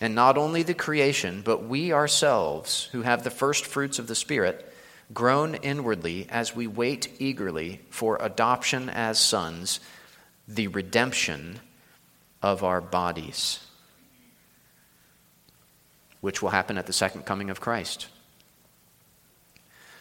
And 0.00 0.14
not 0.14 0.38
only 0.38 0.62
the 0.62 0.74
creation, 0.74 1.42
but 1.44 1.64
we 1.64 1.92
ourselves, 1.92 2.84
who 2.92 3.02
have 3.02 3.24
the 3.24 3.32
first 3.32 3.66
fruits 3.66 3.98
of 3.98 4.06
the 4.06 4.14
Spirit, 4.14 4.72
groan 5.12 5.56
inwardly 5.56 6.28
as 6.30 6.54
we 6.54 6.68
wait 6.68 7.08
eagerly 7.18 7.80
for 7.90 8.16
adoption 8.20 8.88
as 8.88 9.18
sons, 9.18 9.80
the 10.46 10.68
redemption 10.68 11.58
of 12.40 12.62
our 12.62 12.80
bodies, 12.80 13.58
which 16.20 16.40
will 16.40 16.50
happen 16.50 16.78
at 16.78 16.86
the 16.86 16.92
second 16.92 17.26
coming 17.26 17.50
of 17.50 17.60
Christ. 17.60 18.06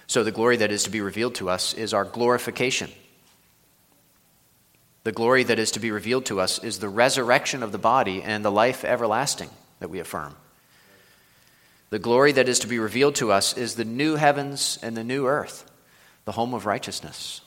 So, 0.06 0.24
the 0.24 0.32
glory 0.32 0.58
that 0.58 0.72
is 0.72 0.84
to 0.84 0.92
be 0.92 1.02
revealed 1.02 1.34
to 1.36 1.50
us 1.50 1.74
is 1.74 1.92
our 1.92 2.06
glorification. 2.06 2.92
The 5.08 5.14
glory 5.14 5.44
that 5.44 5.58
is 5.58 5.72
to 5.72 5.80
be 5.80 5.92
revealed 5.92 6.26
to 6.26 6.42
us 6.42 6.62
is 6.62 6.80
the 6.80 6.90
resurrection 6.90 7.64
of 7.64 7.72
the 7.72 7.78
body 7.78 8.22
and 8.22 8.44
the 8.44 8.52
life 8.52 8.84
everlasting 8.84 9.50
that 9.80 9.90
we 9.90 10.02
affirm. 10.02 10.36
The 11.92 11.98
glory 11.98 12.34
that 12.34 12.50
is 12.50 12.60
to 12.60 12.68
be 12.68 12.78
revealed 12.78 13.16
to 13.16 13.32
us 13.32 13.56
is 13.56 13.76
the 13.76 13.86
new 13.86 14.18
heavens 14.18 14.78
and 14.84 14.98
the 14.98 15.06
new 15.06 15.26
earth, 15.26 15.64
the 16.26 16.34
home 16.34 16.54
of 16.54 16.66
righteousness. 16.66 17.40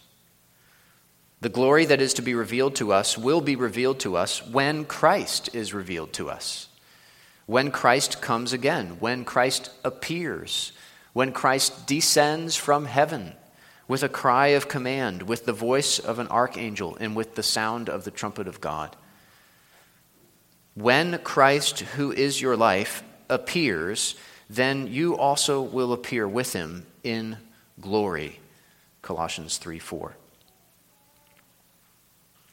The 1.43 1.51
glory 1.51 1.85
that 1.85 2.01
is 2.01 2.15
to 2.15 2.23
be 2.23 2.35
revealed 2.35 2.77
to 2.77 2.95
us 2.95 3.19
will 3.19 3.43
be 3.43 3.57
revealed 3.57 4.01
to 4.01 4.17
us 4.17 4.43
when 4.47 4.87
Christ 4.87 5.55
is 5.55 5.75
revealed 5.75 6.15
to 6.15 6.31
us. 6.31 6.67
When 7.45 7.71
Christ 7.71 8.23
comes 8.23 8.55
again, 8.55 8.97
when 9.01 9.27
Christ 9.27 9.69
appears, 9.85 10.73
when 11.13 11.31
Christ 11.31 11.87
descends 11.87 12.57
from 12.57 12.87
heaven 12.87 13.35
with 13.91 14.05
a 14.05 14.09
cry 14.09 14.47
of 14.47 14.69
command, 14.69 15.21
with 15.21 15.47
the 15.47 15.53
voice 15.53 15.99
of 15.99 16.21
an 16.21 16.29
archangel, 16.29 16.97
and 17.01 17.17
with 17.17 17.35
the 17.35 17.43
sound 17.43 17.89
of 17.89 18.05
the 18.05 18.11
trumpet 18.13 18.47
of 18.47 18.61
God. 18.61 18.95
When 20.77 21.19
Christ, 21.25 21.81
who 21.81 22.13
is 22.13 22.41
your 22.41 22.57
life, 22.57 23.03
appears, 23.29 24.15
then 24.49 24.87
you 24.87 25.17
also 25.17 25.61
will 25.61 25.93
appear 25.93 26.29
with 26.29 26.53
him 26.53 26.87
in 27.03 27.37
glory. 27.81 28.39
Colossians 29.03 29.59
3 29.59 29.81
4. 29.81 30.15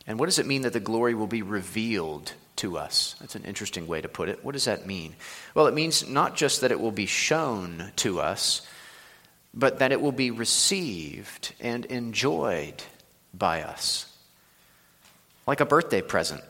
And 0.08 0.17
what 0.17 0.25
does 0.25 0.39
it 0.39 0.48
mean 0.48 0.63
that 0.63 0.74
the 0.74 0.79
glory 0.79 1.13
will 1.13 1.27
be 1.27 1.44
revealed 1.44 2.34
to 2.56 2.79
us? 2.79 3.13
That's 3.20 3.36
an 3.36 3.46
interesting 3.46 3.86
way 3.86 4.01
to 4.01 4.10
put 4.10 4.27
it. 4.27 4.44
What 4.44 4.53
does 4.53 4.65
that 4.65 4.88
mean? 4.88 5.15
Well, 5.53 5.67
it 5.67 5.75
means 5.75 6.10
not 6.10 6.36
just 6.36 6.62
that 6.62 6.72
it 6.72 6.79
will 6.79 6.89
be 6.89 7.06
shown 7.06 7.91
to 7.98 8.22
us, 8.22 8.63
but 9.58 9.80
that 9.80 9.92
it 9.92 10.00
will 10.00 10.12
be 10.12 10.30
received 10.30 11.54
and 11.60 11.84
enjoyed 11.86 12.84
by 13.34 13.64
us. 13.64 14.06
Like 15.48 15.62
a 15.62 15.66
birthday 15.66 16.02
present. 16.02 16.44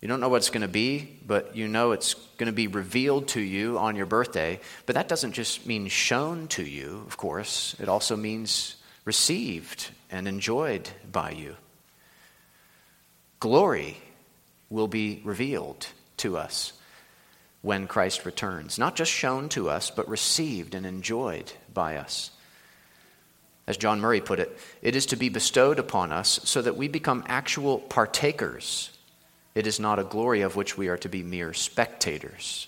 You 0.00 0.06
don't 0.06 0.20
know 0.20 0.28
what 0.28 0.36
it's 0.36 0.50
going 0.50 0.62
to 0.62 0.68
be, 0.68 1.18
but 1.26 1.56
you 1.56 1.66
know 1.66 1.90
it's 1.90 2.14
going 2.36 2.46
to 2.46 2.52
be 2.52 2.68
revealed 2.68 3.28
to 3.28 3.40
you 3.40 3.78
on 3.78 3.96
your 3.96 4.06
birthday. 4.06 4.60
But 4.86 4.94
that 4.94 5.08
doesn't 5.08 5.32
just 5.32 5.66
mean 5.66 5.88
shown 5.88 6.46
to 6.48 6.64
you, 6.64 7.02
of 7.08 7.16
course, 7.16 7.74
it 7.80 7.88
also 7.88 8.16
means 8.16 8.76
received 9.04 9.90
and 10.08 10.28
enjoyed 10.28 10.88
by 11.10 11.32
you. 11.32 11.56
Glory 13.40 13.98
will 14.70 14.88
be 14.88 15.20
revealed 15.24 15.88
to 16.18 16.36
us 16.36 16.72
when 17.62 17.88
Christ 17.88 18.24
returns. 18.24 18.78
Not 18.78 18.94
just 18.94 19.10
shown 19.10 19.48
to 19.50 19.68
us, 19.68 19.90
but 19.90 20.08
received 20.08 20.74
and 20.74 20.86
enjoyed 20.86 21.52
by 21.72 21.96
us. 21.96 22.30
As 23.66 23.76
John 23.76 24.00
Murray 24.00 24.20
put 24.20 24.40
it, 24.40 24.56
it 24.82 24.96
is 24.96 25.06
to 25.06 25.16
be 25.16 25.28
bestowed 25.28 25.78
upon 25.78 26.12
us 26.12 26.40
so 26.44 26.62
that 26.62 26.76
we 26.76 26.88
become 26.88 27.24
actual 27.26 27.78
partakers. 27.78 28.90
It 29.54 29.66
is 29.66 29.78
not 29.78 29.98
a 29.98 30.04
glory 30.04 30.40
of 30.40 30.56
which 30.56 30.76
we 30.76 30.88
are 30.88 30.96
to 30.98 31.08
be 31.08 31.22
mere 31.22 31.52
spectators. 31.52 32.66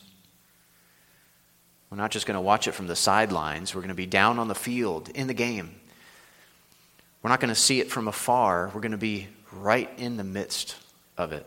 We're 1.90 1.98
not 1.98 2.10
just 2.10 2.26
going 2.26 2.36
to 2.36 2.40
watch 2.40 2.68
it 2.68 2.72
from 2.72 2.86
the 2.86 2.96
sidelines, 2.96 3.74
we're 3.74 3.80
going 3.80 3.88
to 3.88 3.94
be 3.94 4.06
down 4.06 4.38
on 4.38 4.48
the 4.48 4.54
field, 4.54 5.10
in 5.10 5.26
the 5.26 5.34
game. 5.34 5.74
We're 7.22 7.30
not 7.30 7.40
going 7.40 7.54
to 7.54 7.60
see 7.60 7.80
it 7.80 7.90
from 7.90 8.08
afar, 8.08 8.70
we're 8.74 8.80
going 8.80 8.92
to 8.92 8.98
be 8.98 9.28
right 9.52 9.90
in 9.96 10.16
the 10.16 10.24
midst 10.24 10.76
of 11.16 11.32
it. 11.32 11.46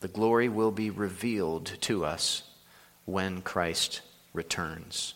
The 0.00 0.08
glory 0.08 0.48
will 0.48 0.72
be 0.72 0.90
revealed 0.90 1.66
to 1.82 2.04
us 2.04 2.42
when 3.04 3.42
Christ 3.42 4.00
returns. 4.32 5.14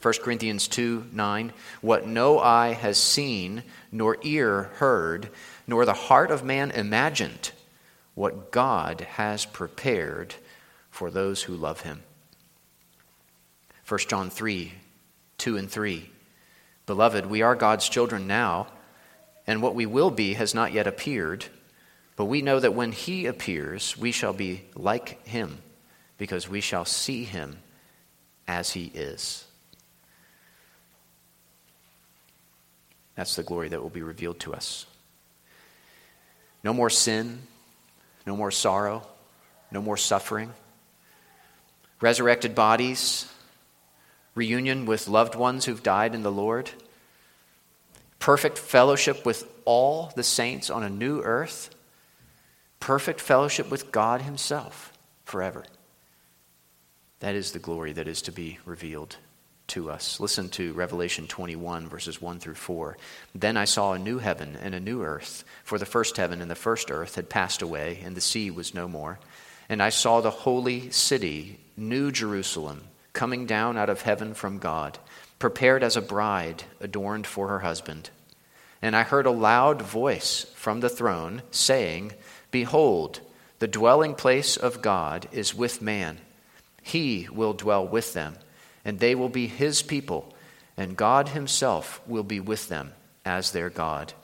1 0.00 0.14
Corinthians 0.22 0.68
2 0.68 1.06
9, 1.12 1.52
what 1.80 2.06
no 2.06 2.38
eye 2.38 2.72
has 2.72 2.98
seen, 2.98 3.64
nor 3.90 4.16
ear 4.22 4.70
heard, 4.74 5.28
nor 5.66 5.84
the 5.84 5.92
heart 5.92 6.30
of 6.30 6.44
man 6.44 6.70
imagined, 6.70 7.50
what 8.14 8.52
God 8.52 9.00
has 9.02 9.44
prepared 9.44 10.34
for 10.90 11.10
those 11.10 11.42
who 11.42 11.54
love 11.54 11.80
him. 11.80 12.02
1 13.88 14.00
John 14.08 14.30
3 14.30 14.72
2 15.38 15.56
and 15.56 15.70
3, 15.70 16.10
Beloved, 16.86 17.26
we 17.26 17.42
are 17.42 17.54
God's 17.54 17.88
children 17.88 18.26
now, 18.26 18.68
and 19.46 19.62
what 19.62 19.74
we 19.74 19.86
will 19.86 20.10
be 20.10 20.34
has 20.34 20.54
not 20.54 20.72
yet 20.72 20.86
appeared. 20.86 21.44
But 22.16 22.24
we 22.24 22.42
know 22.42 22.58
that 22.58 22.74
when 22.74 22.90
he 22.90 23.26
appears, 23.26 23.96
we 23.96 24.10
shall 24.10 24.32
be 24.32 24.62
like 24.74 25.24
him, 25.26 25.58
because 26.18 26.48
we 26.48 26.60
shall 26.60 26.84
see 26.84 27.24
him 27.24 27.58
as 28.48 28.70
he 28.70 28.86
is. 28.86 29.47
That's 33.18 33.34
the 33.34 33.42
glory 33.42 33.68
that 33.70 33.82
will 33.82 33.90
be 33.90 34.02
revealed 34.02 34.38
to 34.40 34.54
us. 34.54 34.86
No 36.62 36.72
more 36.72 36.88
sin, 36.88 37.40
no 38.24 38.36
more 38.36 38.52
sorrow, 38.52 39.02
no 39.72 39.82
more 39.82 39.96
suffering. 39.96 40.52
Resurrected 42.00 42.54
bodies, 42.54 43.26
reunion 44.36 44.86
with 44.86 45.08
loved 45.08 45.34
ones 45.34 45.64
who've 45.64 45.82
died 45.82 46.14
in 46.14 46.22
the 46.22 46.30
Lord, 46.30 46.70
perfect 48.20 48.56
fellowship 48.56 49.26
with 49.26 49.50
all 49.64 50.12
the 50.14 50.22
saints 50.22 50.70
on 50.70 50.84
a 50.84 50.88
new 50.88 51.20
earth 51.22 51.74
perfect 52.78 53.20
fellowship 53.20 53.68
with 53.68 53.90
God 53.90 54.22
Himself 54.22 54.92
forever. 55.24 55.64
That 57.18 57.34
is 57.34 57.50
the 57.50 57.58
glory 57.58 57.92
that 57.94 58.06
is 58.06 58.22
to 58.22 58.30
be 58.30 58.60
revealed 58.64 59.16
to 59.68 59.90
us. 59.90 60.20
Listen 60.20 60.48
to 60.50 60.72
Revelation 60.72 61.26
21, 61.26 61.88
verses 61.88 62.20
1 62.20 62.40
through 62.40 62.54
4. 62.54 62.96
Then 63.34 63.56
I 63.56 63.64
saw 63.64 63.92
a 63.92 63.98
new 63.98 64.18
heaven 64.18 64.56
and 64.60 64.74
a 64.74 64.80
new 64.80 65.02
earth, 65.02 65.44
for 65.64 65.78
the 65.78 65.86
first 65.86 66.16
heaven 66.16 66.40
and 66.42 66.50
the 66.50 66.54
first 66.54 66.90
earth 66.90 67.14
had 67.14 67.28
passed 67.28 67.62
away, 67.62 68.00
and 68.04 68.16
the 68.16 68.20
sea 68.20 68.50
was 68.50 68.74
no 68.74 68.88
more. 68.88 69.18
And 69.68 69.82
I 69.82 69.90
saw 69.90 70.20
the 70.20 70.30
holy 70.30 70.90
city, 70.90 71.58
New 71.76 72.10
Jerusalem, 72.10 72.82
coming 73.12 73.46
down 73.46 73.76
out 73.76 73.90
of 73.90 74.02
heaven 74.02 74.34
from 74.34 74.58
God, 74.58 74.98
prepared 75.38 75.82
as 75.82 75.96
a 75.96 76.02
bride 76.02 76.64
adorned 76.80 77.26
for 77.26 77.48
her 77.48 77.60
husband. 77.60 78.10
And 78.80 78.96
I 78.96 79.02
heard 79.02 79.26
a 79.26 79.30
loud 79.30 79.82
voice 79.82 80.46
from 80.54 80.80
the 80.80 80.88
throne 80.88 81.42
saying, 81.50 82.12
Behold, 82.50 83.20
the 83.58 83.68
dwelling 83.68 84.14
place 84.14 84.56
of 84.56 84.82
God 84.82 85.28
is 85.32 85.54
with 85.54 85.82
man. 85.82 86.18
He 86.82 87.28
will 87.30 87.52
dwell 87.52 87.86
with 87.86 88.14
them, 88.14 88.36
and 88.88 89.00
they 89.00 89.14
will 89.14 89.28
be 89.28 89.46
his 89.46 89.82
people, 89.82 90.34
and 90.74 90.96
God 90.96 91.28
himself 91.28 92.00
will 92.06 92.22
be 92.22 92.40
with 92.40 92.70
them 92.70 92.94
as 93.22 93.52
their 93.52 93.68
God. 93.68 94.14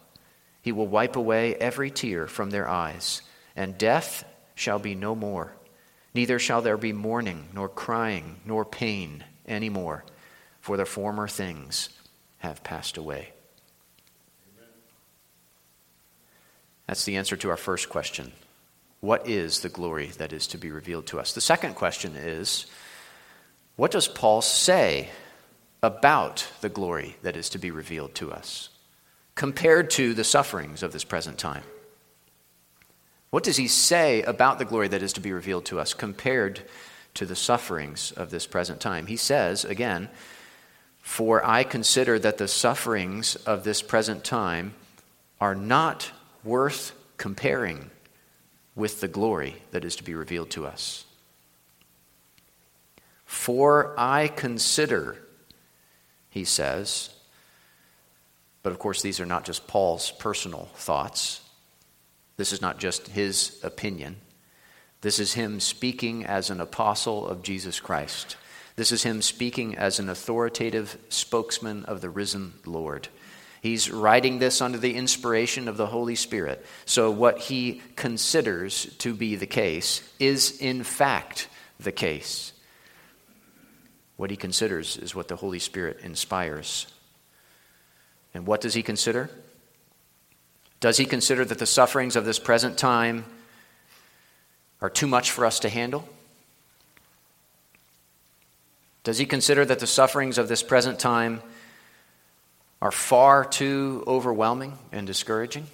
He 0.62 0.72
will 0.72 0.87
wipe 0.87 1.16
away 1.16 1.55
every 1.57 1.90
tear 1.90 2.27
from 2.27 2.48
their 2.48 2.66
eyes, 2.66 3.20
and 3.55 3.77
death 3.77 4.24
shall 4.55 4.79
be 4.79 4.94
no 4.94 5.14
more. 5.14 5.53
Neither 6.14 6.38
shall 6.38 6.62
there 6.62 6.79
be 6.79 6.94
mourning, 6.94 7.48
nor 7.53 7.68
crying, 7.68 8.40
nor 8.46 8.64
pain 8.64 9.22
any 9.46 9.68
more, 9.68 10.03
for 10.62 10.79
the 10.79 10.87
former 10.87 11.29
things 11.29 11.90
have 12.38 12.64
passed 12.64 12.96
away. 12.96 13.35
That's 16.87 17.05
the 17.05 17.18
answer 17.18 17.37
to 17.37 17.50
our 17.50 17.59
first 17.59 17.90
question. 17.90 18.33
What 19.00 19.29
is 19.29 19.61
the 19.61 19.68
glory 19.68 20.07
that 20.16 20.33
is 20.33 20.46
to 20.46 20.57
be 20.57 20.70
revealed 20.70 21.05
to 21.09 21.20
us? 21.20 21.35
The 21.35 21.42
second 21.42 21.74
question 21.74 22.14
is 22.16 22.64
what 23.76 23.90
does 23.90 24.08
Paul 24.08 24.40
say 24.40 25.10
about 25.82 26.46
the 26.60 26.68
glory 26.68 27.16
that 27.22 27.37
is 27.37 27.48
to 27.50 27.58
be 27.58 27.70
revealed 27.70 28.14
to 28.16 28.32
us 28.32 28.70
compared 29.34 29.90
to 29.90 30.14
the 30.14 30.24
sufferings 30.24 30.82
of 30.82 30.92
this 30.92 31.04
present 31.04 31.38
time? 31.38 31.64
What 33.30 33.42
does 33.42 33.56
he 33.56 33.66
say 33.66 34.22
about 34.22 34.58
the 34.58 34.64
glory 34.64 34.87
that 34.88 35.02
is 35.02 35.12
to 35.14 35.20
be 35.20 35.32
revealed 35.32 35.64
to 35.66 35.80
us 35.80 35.92
compared 35.92 36.62
to 37.14 37.26
the 37.26 37.34
sufferings 37.34 38.12
of 38.12 38.30
this 38.30 38.46
present 38.46 38.80
time? 38.80 39.08
He 39.08 39.16
says, 39.16 39.64
again, 39.64 40.08
For 41.00 41.44
I 41.44 41.64
consider 41.64 42.16
that 42.20 42.38
the 42.38 42.46
sufferings 42.46 43.34
of 43.34 43.64
this 43.64 43.82
present 43.82 44.22
time 44.22 44.74
are 45.40 45.56
not 45.56 46.12
worth 46.44 46.92
comparing 47.16 47.90
with 48.76 49.00
the 49.00 49.08
glory 49.08 49.56
that 49.72 49.84
is 49.84 49.96
to 49.96 50.04
be 50.04 50.14
revealed 50.14 50.50
to 50.50 50.64
us. 50.64 51.04
For 53.34 53.94
I 53.98 54.28
consider, 54.28 55.18
he 56.30 56.44
says, 56.44 57.10
but 58.62 58.72
of 58.72 58.78
course, 58.78 59.02
these 59.02 59.20
are 59.20 59.26
not 59.26 59.44
just 59.44 59.66
Paul's 59.66 60.12
personal 60.12 60.70
thoughts. 60.76 61.42
This 62.38 62.52
is 62.52 62.62
not 62.62 62.78
just 62.78 63.08
his 63.08 63.60
opinion. 63.62 64.16
This 65.02 65.18
is 65.18 65.34
him 65.34 65.60
speaking 65.60 66.24
as 66.24 66.48
an 66.48 66.60
apostle 66.60 67.26
of 67.28 67.42
Jesus 67.42 67.80
Christ. 67.80 68.36
This 68.76 68.92
is 68.92 69.02
him 69.02 69.20
speaking 69.20 69.76
as 69.76 69.98
an 69.98 70.08
authoritative 70.08 70.96
spokesman 71.10 71.84
of 71.84 72.00
the 72.00 72.10
risen 72.10 72.54
Lord. 72.64 73.08
He's 73.60 73.90
writing 73.90 74.38
this 74.38 74.62
under 74.62 74.78
the 74.78 74.94
inspiration 74.94 75.68
of 75.68 75.76
the 75.76 75.88
Holy 75.88 76.14
Spirit. 76.14 76.64
So, 76.86 77.10
what 77.10 77.38
he 77.40 77.82
considers 77.96 78.86
to 78.98 79.12
be 79.12 79.36
the 79.36 79.46
case 79.46 80.08
is, 80.18 80.58
in 80.60 80.82
fact, 80.82 81.48
the 81.78 81.92
case. 81.92 82.53
What 84.16 84.31
he 84.31 84.37
considers 84.37 84.96
is 84.96 85.14
what 85.14 85.29
the 85.29 85.37
Holy 85.37 85.59
Spirit 85.59 86.00
inspires. 86.03 86.87
And 88.33 88.46
what 88.46 88.61
does 88.61 88.74
he 88.74 88.83
consider? 88.83 89.31
Does 90.81 90.96
he 90.96 91.05
consider 91.05 91.44
that 91.44 91.59
the 91.59 91.66
sufferings 91.66 92.14
of 92.16 92.24
this 92.24 92.38
present 92.38 92.77
time 92.77 93.24
are 94.81 94.90
too 94.90 95.07
much 95.07 95.31
for 95.31 95.46
us 95.46 95.61
to 95.61 95.68
handle? 95.68 96.09
Does 99.03 99.18
he 99.18 99.27
consider 99.27 99.64
that 99.64 99.79
the 99.79 99.87
sufferings 99.87 100.38
of 100.38 100.48
this 100.48 100.62
present 100.62 100.98
time 100.98 101.42
are 102.81 102.92
far 102.92 103.44
too 103.44 104.05
overwhelming 104.07 104.79
and 104.92 105.07
discouraging? 105.07 105.66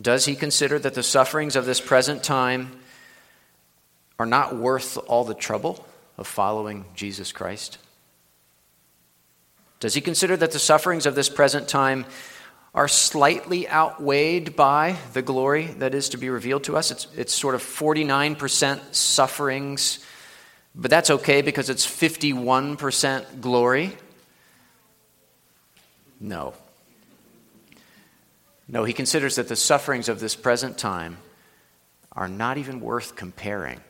Does 0.00 0.24
he 0.24 0.34
consider 0.34 0.78
that 0.78 0.94
the 0.94 1.02
sufferings 1.02 1.56
of 1.56 1.66
this 1.66 1.80
present 1.80 2.22
time 2.22 2.72
are 4.18 4.26
not 4.26 4.56
worth 4.56 4.98
all 5.08 5.24
the 5.24 5.34
trouble 5.34 5.84
of 6.18 6.26
following 6.26 6.84
Jesus 6.94 7.32
Christ? 7.32 7.78
Does 9.80 9.94
he 9.94 10.00
consider 10.00 10.36
that 10.36 10.52
the 10.52 10.58
sufferings 10.58 11.06
of 11.06 11.14
this 11.14 11.28
present 11.28 11.66
time 11.66 12.06
are 12.74 12.88
slightly 12.88 13.68
outweighed 13.68 14.54
by 14.54 14.96
the 15.12 15.22
glory 15.22 15.66
that 15.78 15.94
is 15.94 16.10
to 16.10 16.18
be 16.18 16.30
revealed 16.30 16.64
to 16.64 16.76
us? 16.76 16.90
It's, 16.90 17.06
it's 17.16 17.34
sort 17.34 17.54
of 17.54 17.62
49% 17.62 18.94
sufferings, 18.94 20.04
but 20.74 20.90
that's 20.90 21.10
okay 21.10 21.42
because 21.42 21.68
it's 21.68 21.84
51% 21.84 23.40
glory. 23.40 23.96
No. 26.20 26.54
No, 28.68 28.84
he 28.84 28.92
considers 28.92 29.36
that 29.36 29.48
the 29.48 29.56
sufferings 29.56 30.08
of 30.08 30.20
this 30.20 30.36
present 30.36 30.78
time 30.78 31.18
are 32.12 32.28
not 32.28 32.56
even 32.56 32.80
worth 32.80 33.16
comparing 33.16 33.80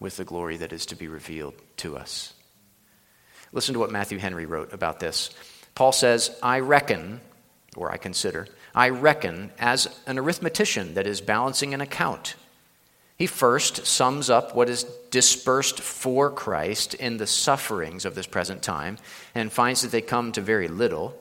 with 0.00 0.16
the 0.16 0.24
glory 0.24 0.56
that 0.56 0.72
is 0.72 0.86
to 0.86 0.96
be 0.96 1.06
revealed 1.06 1.54
to 1.76 1.96
us. 1.96 2.32
Listen 3.52 3.74
to 3.74 3.78
what 3.78 3.92
Matthew 3.92 4.18
Henry 4.18 4.46
wrote 4.46 4.72
about 4.72 4.98
this. 4.98 5.30
Paul 5.74 5.92
says, 5.92 6.36
I 6.42 6.60
reckon, 6.60 7.20
or 7.76 7.92
I 7.92 7.96
consider, 7.96 8.48
I 8.74 8.88
reckon 8.88 9.52
as 9.58 9.86
an 10.06 10.16
arithmetician 10.16 10.94
that 10.94 11.06
is 11.06 11.20
balancing 11.20 11.74
an 11.74 11.80
account. 11.80 12.34
He 13.16 13.26
first 13.26 13.86
sums 13.86 14.30
up 14.30 14.54
what 14.54 14.70
is 14.70 14.84
dispersed 15.10 15.80
for 15.80 16.30
Christ 16.30 16.94
in 16.94 17.18
the 17.18 17.26
sufferings 17.26 18.06
of 18.06 18.14
this 18.14 18.26
present 18.26 18.62
time 18.62 18.96
and 19.34 19.52
finds 19.52 19.82
that 19.82 19.90
they 19.90 20.00
come 20.00 20.32
to 20.32 20.40
very 20.40 20.68
little. 20.68 21.14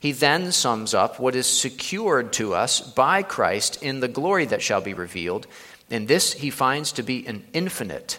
He 0.00 0.12
then 0.12 0.52
sums 0.52 0.94
up 0.94 1.20
what 1.20 1.34
is 1.34 1.46
secured 1.46 2.32
to 2.34 2.54
us 2.54 2.80
by 2.80 3.22
Christ 3.22 3.82
in 3.82 4.00
the 4.00 4.08
glory 4.08 4.46
that 4.46 4.62
shall 4.62 4.80
be 4.80 4.94
revealed, 4.94 5.46
and 5.90 6.08
this 6.08 6.34
he 6.34 6.50
finds 6.50 6.92
to 6.92 7.02
be 7.02 7.26
an 7.26 7.44
infinite 7.52 8.18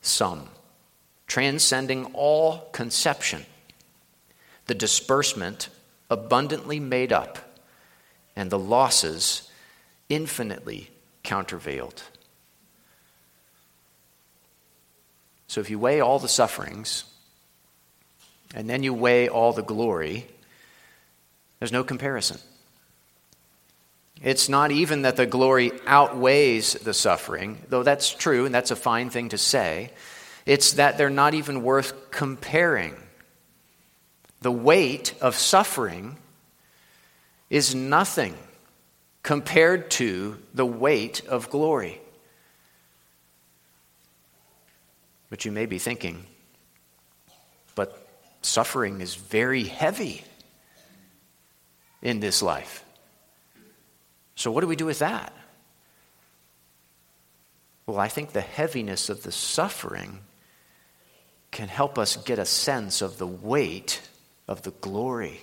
sum, 0.00 0.48
transcending 1.26 2.06
all 2.14 2.68
conception. 2.72 3.44
The 4.66 4.74
disbursement 4.74 5.68
abundantly 6.10 6.80
made 6.80 7.12
up, 7.12 7.58
and 8.34 8.50
the 8.50 8.58
losses 8.58 9.50
infinitely 10.08 10.90
countervailed. 11.22 12.02
So 15.46 15.60
if 15.60 15.70
you 15.70 15.78
weigh 15.78 16.00
all 16.00 16.18
the 16.18 16.28
sufferings, 16.28 17.04
and 18.54 18.68
then 18.68 18.82
you 18.82 18.94
weigh 18.94 19.28
all 19.28 19.52
the 19.52 19.62
glory, 19.62 20.26
there's 21.58 21.72
no 21.72 21.84
comparison. 21.84 22.38
It's 24.24 24.48
not 24.48 24.72
even 24.72 25.02
that 25.02 25.16
the 25.16 25.26
glory 25.26 25.70
outweighs 25.86 26.72
the 26.72 26.94
suffering, 26.94 27.60
though 27.68 27.82
that's 27.82 28.14
true 28.14 28.46
and 28.46 28.54
that's 28.54 28.70
a 28.70 28.76
fine 28.76 29.10
thing 29.10 29.28
to 29.28 29.38
say. 29.38 29.90
It's 30.46 30.72
that 30.72 30.96
they're 30.96 31.10
not 31.10 31.34
even 31.34 31.62
worth 31.62 32.10
comparing. 32.10 32.96
The 34.40 34.50
weight 34.50 35.12
of 35.20 35.36
suffering 35.36 36.16
is 37.50 37.74
nothing 37.74 38.34
compared 39.22 39.90
to 39.92 40.38
the 40.54 40.66
weight 40.66 41.22
of 41.28 41.50
glory. 41.50 42.00
But 45.28 45.44
you 45.44 45.52
may 45.52 45.66
be 45.66 45.78
thinking, 45.78 46.24
but 47.74 48.08
suffering 48.40 49.02
is 49.02 49.16
very 49.16 49.64
heavy 49.64 50.24
in 52.00 52.20
this 52.20 52.40
life. 52.40 52.84
So, 54.36 54.50
what 54.50 54.62
do 54.62 54.66
we 54.66 54.76
do 54.76 54.86
with 54.86 54.98
that? 54.98 55.32
Well, 57.86 57.98
I 57.98 58.08
think 58.08 58.32
the 58.32 58.40
heaviness 58.40 59.08
of 59.08 59.22
the 59.22 59.32
suffering 59.32 60.20
can 61.50 61.68
help 61.68 61.98
us 61.98 62.16
get 62.16 62.38
a 62.38 62.46
sense 62.46 63.02
of 63.02 63.18
the 63.18 63.26
weight 63.26 64.00
of 64.48 64.62
the 64.62 64.72
glory. 64.72 65.40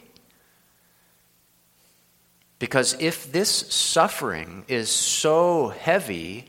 Because 2.59 2.95
if 2.99 3.31
this 3.31 3.49
suffering 3.49 4.65
is 4.67 4.89
so 4.89 5.69
heavy, 5.69 6.47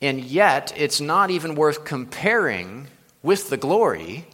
and 0.00 0.20
yet 0.20 0.72
it's 0.76 1.00
not 1.00 1.30
even 1.30 1.54
worth 1.54 1.84
comparing 1.84 2.88
with 3.22 3.48
the 3.50 3.56
glory, 3.56 4.26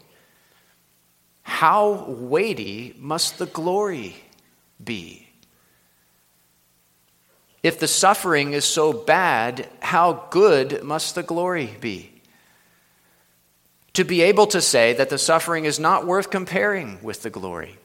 how 1.42 2.04
weighty 2.08 2.94
must 2.98 3.38
the 3.38 3.46
glory 3.46 4.16
be? 4.82 5.29
If 7.62 7.78
the 7.78 7.88
suffering 7.88 8.52
is 8.52 8.64
so 8.64 8.92
bad, 8.92 9.68
how 9.80 10.26
good 10.30 10.82
must 10.82 11.14
the 11.14 11.22
glory 11.22 11.76
be? 11.80 12.10
To 13.94 14.04
be 14.04 14.22
able 14.22 14.46
to 14.48 14.62
say 14.62 14.94
that 14.94 15.10
the 15.10 15.18
suffering 15.18 15.66
is 15.66 15.78
not 15.78 16.06
worth 16.06 16.30
comparing 16.30 17.02
with 17.02 17.22
the 17.22 17.30
glory. 17.30 17.76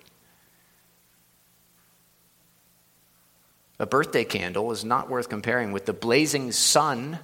A 3.80 3.86
birthday 3.86 4.24
candle 4.24 4.72
is 4.72 4.86
not 4.86 5.10
worth 5.10 5.28
comparing 5.28 5.74
with 5.74 5.86
the 5.86 5.94
blazing 5.94 6.54
sun. 6.54 7.20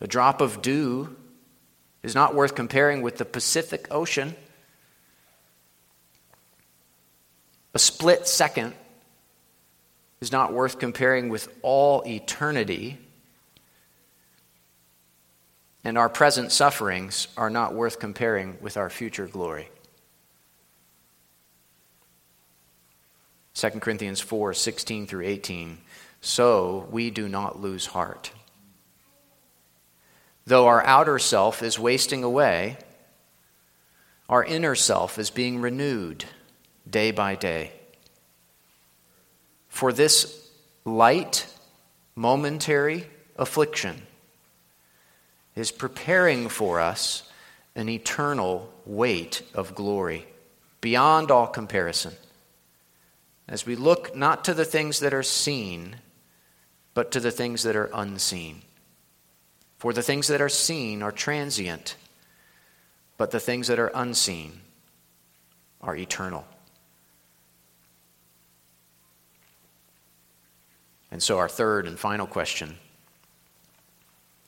A 0.00 0.06
drop 0.06 0.40
of 0.40 0.62
dew 0.62 1.14
is 2.02 2.14
not 2.14 2.34
worth 2.34 2.54
comparing 2.54 3.02
with 3.02 3.18
the 3.18 3.26
Pacific 3.26 3.86
Ocean. 3.90 4.34
A 7.74 7.78
split 7.78 8.26
second 8.26 8.72
is 10.22 10.30
not 10.30 10.52
worth 10.52 10.78
comparing 10.78 11.30
with 11.30 11.52
all 11.62 12.04
eternity. 12.06 12.96
And 15.82 15.98
our 15.98 16.08
present 16.08 16.52
sufferings 16.52 17.26
are 17.36 17.50
not 17.50 17.74
worth 17.74 17.98
comparing 17.98 18.56
with 18.60 18.76
our 18.76 18.88
future 18.88 19.26
glory. 19.26 19.68
2 23.54 23.70
Corinthians 23.80 24.20
4 24.20 24.54
16 24.54 25.08
through 25.08 25.26
18. 25.26 25.78
So 26.20 26.86
we 26.92 27.10
do 27.10 27.28
not 27.28 27.60
lose 27.60 27.86
heart. 27.86 28.30
Though 30.46 30.68
our 30.68 30.84
outer 30.86 31.18
self 31.18 31.64
is 31.64 31.80
wasting 31.80 32.22
away, 32.22 32.78
our 34.28 34.44
inner 34.44 34.76
self 34.76 35.18
is 35.18 35.30
being 35.30 35.60
renewed 35.60 36.26
day 36.88 37.10
by 37.10 37.34
day. 37.34 37.72
For 39.82 39.92
this 39.92 40.48
light, 40.84 41.44
momentary 42.14 43.04
affliction 43.34 44.02
is 45.56 45.72
preparing 45.72 46.48
for 46.48 46.78
us 46.78 47.28
an 47.74 47.88
eternal 47.88 48.72
weight 48.86 49.42
of 49.54 49.74
glory 49.74 50.24
beyond 50.80 51.32
all 51.32 51.48
comparison. 51.48 52.12
As 53.48 53.66
we 53.66 53.74
look 53.74 54.14
not 54.14 54.44
to 54.44 54.54
the 54.54 54.64
things 54.64 55.00
that 55.00 55.12
are 55.12 55.24
seen, 55.24 55.96
but 56.94 57.10
to 57.10 57.18
the 57.18 57.32
things 57.32 57.64
that 57.64 57.74
are 57.74 57.90
unseen. 57.92 58.62
For 59.78 59.92
the 59.92 60.00
things 60.00 60.28
that 60.28 60.40
are 60.40 60.48
seen 60.48 61.02
are 61.02 61.10
transient, 61.10 61.96
but 63.16 63.32
the 63.32 63.40
things 63.40 63.66
that 63.66 63.80
are 63.80 63.90
unseen 63.96 64.60
are 65.80 65.96
eternal. 65.96 66.46
And 71.12 71.22
so, 71.22 71.38
our 71.38 71.48
third 71.48 71.86
and 71.86 71.96
final 71.96 72.26
question 72.26 72.76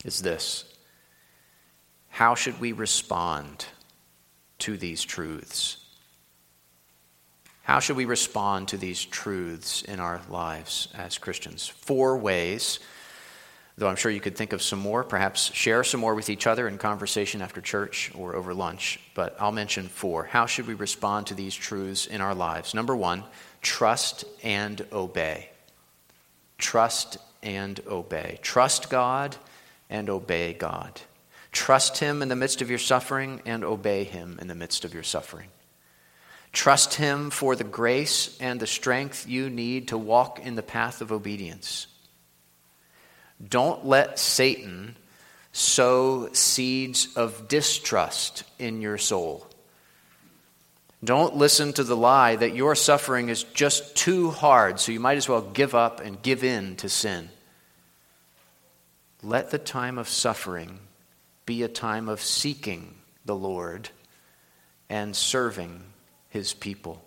is 0.03 0.21
this 0.21 0.65
How 2.09 2.35
should 2.35 2.59
we 2.59 2.73
respond 2.73 3.65
to 4.59 4.75
these 4.75 5.03
truths? 5.03 5.77
How 7.63 7.79
should 7.79 7.95
we 7.95 8.05
respond 8.05 8.67
to 8.69 8.77
these 8.77 9.03
truths 9.03 9.83
in 9.83 9.99
our 9.99 10.21
lives 10.29 10.89
as 10.93 11.17
Christians? 11.17 11.67
Four 11.67 12.17
ways 12.17 12.79
Though 13.77 13.89
I'm 13.89 13.97
sure 13.97 14.11
you 14.11 14.21
could 14.21 14.37
think 14.37 14.53
of 14.53 14.61
some 14.61 14.79
more, 14.79 15.03
perhaps 15.03 15.53
share 15.53 15.83
some 15.83 15.99
more 15.99 16.15
with 16.15 16.29
each 16.29 16.47
other 16.47 16.69
in 16.69 16.77
conversation 16.77 17.41
after 17.41 17.59
church 17.59 18.09
or 18.15 18.33
over 18.33 18.53
lunch. 18.53 19.01
But 19.13 19.35
I'll 19.37 19.51
mention 19.51 19.89
four. 19.89 20.23
How 20.23 20.45
should 20.45 20.65
we 20.65 20.75
respond 20.75 21.27
to 21.27 21.33
these 21.33 21.53
truths 21.53 22.05
in 22.05 22.21
our 22.21 22.33
lives? 22.33 22.73
Number 22.73 22.95
one, 22.95 23.25
trust 23.61 24.23
and 24.43 24.85
obey. 24.93 25.49
Trust 26.57 27.17
and 27.43 27.79
obey. 27.87 28.39
Trust 28.41 28.89
God 28.89 29.35
and 29.89 30.09
obey 30.09 30.53
God. 30.53 31.01
Trust 31.51 31.99
Him 31.99 32.21
in 32.21 32.27
the 32.27 32.35
midst 32.35 32.61
of 32.61 32.69
your 32.69 32.79
suffering 32.79 33.41
and 33.45 33.63
obey 33.63 34.03
Him 34.03 34.37
in 34.41 34.47
the 34.47 34.55
midst 34.55 34.83
of 34.83 34.93
your 34.93 35.03
suffering. 35.03 35.49
Trust 36.51 36.95
Him 36.95 37.29
for 37.29 37.55
the 37.55 37.63
grace 37.63 38.37
and 38.39 38.59
the 38.59 38.67
strength 38.67 39.27
you 39.27 39.49
need 39.49 39.89
to 39.89 39.97
walk 39.97 40.39
in 40.39 40.55
the 40.55 40.63
path 40.63 41.01
of 41.01 41.11
obedience. 41.11 41.87
Don't 43.45 43.85
let 43.85 44.17
Satan 44.19 44.95
sow 45.51 46.29
seeds 46.33 47.15
of 47.15 47.47
distrust 47.47 48.43
in 48.59 48.81
your 48.81 48.97
soul. 48.97 49.47
Don't 51.05 51.37
listen 51.37 51.71
to 51.73 51.83
the 51.83 51.95
lie 51.95 52.35
that 52.35 52.55
your 52.55 52.73
suffering 52.73 53.29
is 53.29 53.43
just 53.43 53.95
too 53.95 54.31
hard, 54.31 54.79
so 54.79 54.91
you 54.91 54.99
might 54.99 55.17
as 55.17 55.29
well 55.29 55.41
give 55.41 55.75
up 55.75 55.99
and 55.99 56.21
give 56.21 56.43
in 56.43 56.75
to 56.77 56.89
sin. 56.89 57.29
Let 59.21 59.51
the 59.51 59.59
time 59.59 59.99
of 59.99 60.09
suffering 60.09 60.79
be 61.45 61.61
a 61.61 61.67
time 61.67 62.09
of 62.09 62.21
seeking 62.21 62.95
the 63.23 63.35
Lord 63.35 63.89
and 64.89 65.15
serving 65.15 65.83
his 66.29 66.53
people. 66.53 67.05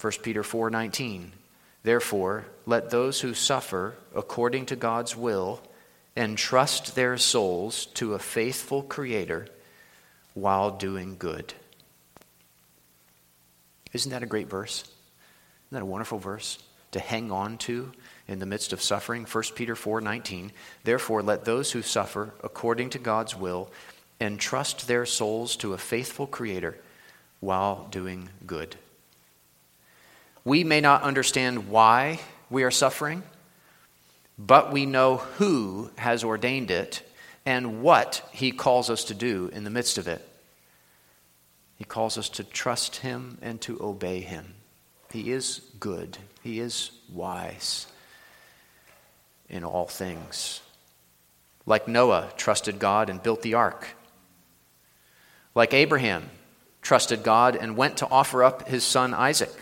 1 0.00 0.22
Peter 0.22 0.44
4:19 0.44 1.32
Therefore, 1.82 2.46
let 2.66 2.90
those 2.90 3.20
who 3.20 3.34
suffer 3.34 3.96
according 4.14 4.66
to 4.66 4.76
God's 4.76 5.16
will 5.16 5.60
entrust 6.16 6.94
their 6.94 7.16
souls 7.16 7.86
to 7.94 8.14
a 8.14 8.18
faithful 8.20 8.82
Creator 8.84 9.48
while 10.34 10.70
doing 10.70 11.16
good. 11.18 11.54
Isn't 13.92 14.12
that 14.12 14.22
a 14.22 14.26
great 14.26 14.48
verse? 14.48 14.82
Isn't 14.82 14.92
that 15.72 15.82
a 15.82 15.86
wonderful 15.86 16.18
verse 16.18 16.58
to 16.92 17.00
hang 17.00 17.30
on 17.30 17.58
to 17.58 17.92
in 18.26 18.38
the 18.38 18.46
midst 18.46 18.72
of 18.72 18.82
suffering? 18.82 19.24
1 19.24 19.54
Peter 19.54 19.74
4:19. 19.74 20.52
Therefore 20.84 21.22
let 21.22 21.44
those 21.44 21.72
who 21.72 21.82
suffer 21.82 22.34
according 22.42 22.90
to 22.90 22.98
God's 22.98 23.34
will 23.34 23.70
entrust 24.20 24.88
their 24.88 25.06
souls 25.06 25.56
to 25.56 25.74
a 25.74 25.78
faithful 25.78 26.26
creator 26.26 26.78
while 27.40 27.86
doing 27.90 28.28
good. 28.46 28.76
We 30.44 30.64
may 30.64 30.80
not 30.80 31.02
understand 31.02 31.68
why 31.68 32.20
we 32.50 32.62
are 32.64 32.70
suffering, 32.70 33.22
but 34.38 34.72
we 34.72 34.86
know 34.86 35.16
who 35.16 35.90
has 35.96 36.24
ordained 36.24 36.70
it 36.70 37.02
and 37.44 37.82
what 37.82 38.28
he 38.32 38.52
calls 38.52 38.90
us 38.90 39.04
to 39.04 39.14
do 39.14 39.50
in 39.52 39.64
the 39.64 39.70
midst 39.70 39.98
of 39.98 40.08
it. 40.08 40.27
He 41.78 41.84
calls 41.84 42.18
us 42.18 42.28
to 42.30 42.44
trust 42.44 42.96
him 42.96 43.38
and 43.40 43.60
to 43.62 43.80
obey 43.80 44.20
him. 44.20 44.54
He 45.12 45.30
is 45.30 45.62
good, 45.78 46.18
he 46.42 46.60
is 46.60 46.90
wise 47.08 47.86
in 49.48 49.64
all 49.64 49.86
things. 49.86 50.60
Like 51.64 51.88
Noah 51.88 52.30
trusted 52.36 52.78
God 52.78 53.08
and 53.08 53.22
built 53.22 53.42
the 53.42 53.54
ark. 53.54 53.88
Like 55.54 55.72
Abraham 55.72 56.28
trusted 56.82 57.22
God 57.22 57.56
and 57.56 57.76
went 57.76 57.98
to 57.98 58.08
offer 58.08 58.42
up 58.42 58.68
his 58.68 58.84
son 58.84 59.14
Isaac. 59.14 59.54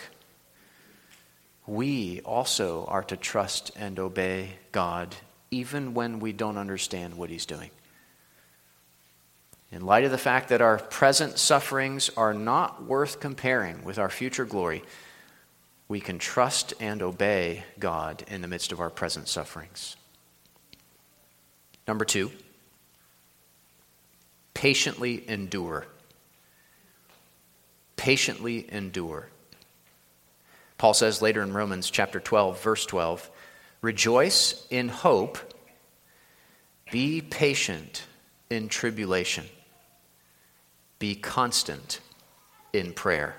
We 1.66 2.20
also 2.20 2.84
are 2.86 3.02
to 3.04 3.16
trust 3.16 3.72
and 3.76 3.98
obey 3.98 4.50
God 4.72 5.14
even 5.50 5.94
when 5.94 6.20
we 6.20 6.32
don't 6.32 6.58
understand 6.58 7.16
what 7.16 7.30
he's 7.30 7.46
doing. 7.46 7.70
In 9.72 9.84
light 9.84 10.04
of 10.04 10.12
the 10.12 10.18
fact 10.18 10.50
that 10.50 10.60
our 10.60 10.78
present 10.78 11.38
sufferings 11.38 12.08
are 12.16 12.32
not 12.32 12.84
worth 12.84 13.18
comparing 13.20 13.84
with 13.84 13.98
our 13.98 14.08
future 14.08 14.44
glory, 14.44 14.84
we 15.88 16.00
can 16.00 16.18
trust 16.18 16.72
and 16.80 17.02
obey 17.02 17.64
God 17.78 18.24
in 18.28 18.42
the 18.42 18.48
midst 18.48 18.72
of 18.72 18.80
our 18.80 18.90
present 18.90 19.28
sufferings. 19.28 19.96
Number 21.86 22.04
two, 22.04 22.30
patiently 24.54 25.28
endure. 25.28 25.86
Patiently 27.96 28.66
endure. 28.72 29.28
Paul 30.78 30.94
says 30.94 31.22
later 31.22 31.42
in 31.42 31.52
Romans 31.52 31.90
chapter 31.90 32.20
12, 32.20 32.62
verse 32.62 32.86
12, 32.86 33.30
rejoice 33.80 34.66
in 34.70 34.88
hope, 34.88 35.38
be 36.90 37.20
patient 37.20 38.04
in 38.48 38.68
tribulation 38.68 39.46
be 40.98 41.14
constant 41.14 42.00
in 42.72 42.92
prayer. 42.92 43.36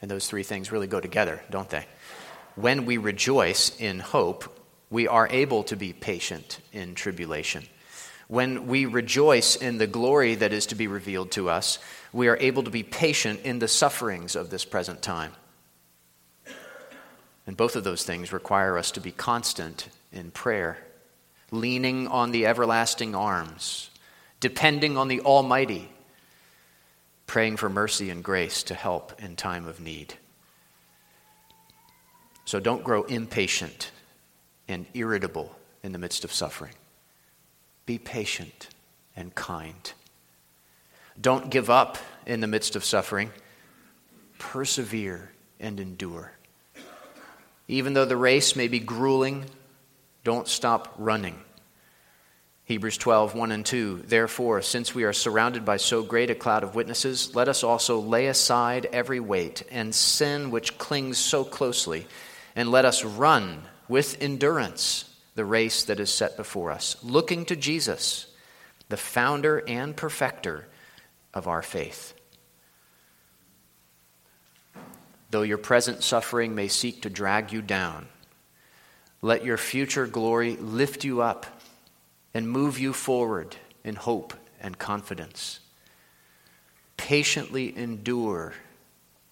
And 0.00 0.10
those 0.10 0.28
three 0.28 0.42
things 0.42 0.70
really 0.70 0.86
go 0.86 1.00
together, 1.00 1.42
don't 1.50 1.68
they? 1.68 1.86
When 2.54 2.86
we 2.86 2.96
rejoice 2.96 3.78
in 3.78 3.98
hope, 3.98 4.58
we 4.90 5.08
are 5.08 5.28
able 5.30 5.64
to 5.64 5.76
be 5.76 5.92
patient 5.92 6.60
in 6.72 6.94
tribulation. 6.94 7.64
When 8.28 8.66
we 8.66 8.86
rejoice 8.86 9.56
in 9.56 9.78
the 9.78 9.86
glory 9.86 10.34
that 10.36 10.52
is 10.52 10.66
to 10.66 10.74
be 10.74 10.86
revealed 10.86 11.30
to 11.32 11.48
us, 11.48 11.78
we 12.12 12.28
are 12.28 12.36
able 12.36 12.62
to 12.62 12.70
be 12.70 12.82
patient 12.82 13.40
in 13.44 13.58
the 13.58 13.68
sufferings 13.68 14.36
of 14.36 14.50
this 14.50 14.64
present 14.64 15.02
time. 15.02 15.32
And 17.46 17.56
both 17.56 17.76
of 17.76 17.84
those 17.84 18.04
things 18.04 18.32
require 18.32 18.76
us 18.76 18.90
to 18.92 19.00
be 19.00 19.12
constant 19.12 19.88
in 20.12 20.30
prayer, 20.30 20.78
leaning 21.50 22.06
on 22.06 22.30
the 22.30 22.46
everlasting 22.46 23.14
arms 23.14 23.88
depending 24.40 24.96
on 24.96 25.08
the 25.08 25.20
Almighty, 25.20 25.90
praying 27.26 27.56
for 27.56 27.68
mercy 27.68 28.10
and 28.10 28.22
grace 28.22 28.62
to 28.64 28.74
help 28.74 29.20
in 29.22 29.36
time 29.36 29.66
of 29.66 29.80
need. 29.80 30.14
So 32.44 32.60
don't 32.60 32.82
grow 32.82 33.02
impatient 33.04 33.90
and 34.68 34.86
irritable 34.94 35.54
in 35.82 35.92
the 35.92 35.98
midst 35.98 36.24
of 36.24 36.32
suffering. 36.32 36.72
Be 37.84 37.98
patient 37.98 38.68
and 39.16 39.34
kind. 39.34 39.92
Don't 41.20 41.50
give 41.50 41.68
up 41.68 41.98
in 42.26 42.40
the 42.40 42.46
midst 42.46 42.76
of 42.76 42.84
suffering. 42.84 43.30
Persevere 44.38 45.32
and 45.58 45.80
endure. 45.80 46.32
Even 47.66 47.92
though 47.92 48.04
the 48.04 48.16
race 48.16 48.56
may 48.56 48.68
be 48.68 48.78
grueling, 48.78 49.44
don't 50.24 50.48
stop 50.48 50.94
running. 50.96 51.38
Hebrews 52.68 52.98
12, 52.98 53.34
1 53.34 53.50
and 53.50 53.64
2. 53.64 54.02
Therefore, 54.04 54.60
since 54.60 54.94
we 54.94 55.04
are 55.04 55.14
surrounded 55.14 55.64
by 55.64 55.78
so 55.78 56.02
great 56.02 56.28
a 56.28 56.34
cloud 56.34 56.62
of 56.62 56.74
witnesses, 56.74 57.34
let 57.34 57.48
us 57.48 57.64
also 57.64 57.98
lay 57.98 58.26
aside 58.26 58.86
every 58.92 59.20
weight 59.20 59.62
and 59.70 59.94
sin 59.94 60.50
which 60.50 60.76
clings 60.76 61.16
so 61.16 61.44
closely, 61.44 62.06
and 62.54 62.70
let 62.70 62.84
us 62.84 63.06
run 63.06 63.62
with 63.88 64.20
endurance 64.20 65.06
the 65.34 65.46
race 65.46 65.84
that 65.84 65.98
is 65.98 66.12
set 66.12 66.36
before 66.36 66.70
us, 66.70 67.02
looking 67.02 67.46
to 67.46 67.56
Jesus, 67.56 68.26
the 68.90 68.98
founder 68.98 69.64
and 69.66 69.96
perfecter 69.96 70.68
of 71.32 71.48
our 71.48 71.62
faith. 71.62 72.12
Though 75.30 75.40
your 75.40 75.56
present 75.56 76.02
suffering 76.02 76.54
may 76.54 76.68
seek 76.68 77.00
to 77.00 77.08
drag 77.08 77.50
you 77.50 77.62
down, 77.62 78.08
let 79.22 79.42
your 79.42 79.56
future 79.56 80.06
glory 80.06 80.56
lift 80.56 81.02
you 81.02 81.22
up 81.22 81.46
and 82.34 82.48
move 82.48 82.78
you 82.78 82.92
forward 82.92 83.56
in 83.84 83.96
hope 83.96 84.34
and 84.60 84.78
confidence. 84.78 85.60
Patiently 86.96 87.76
endure 87.76 88.54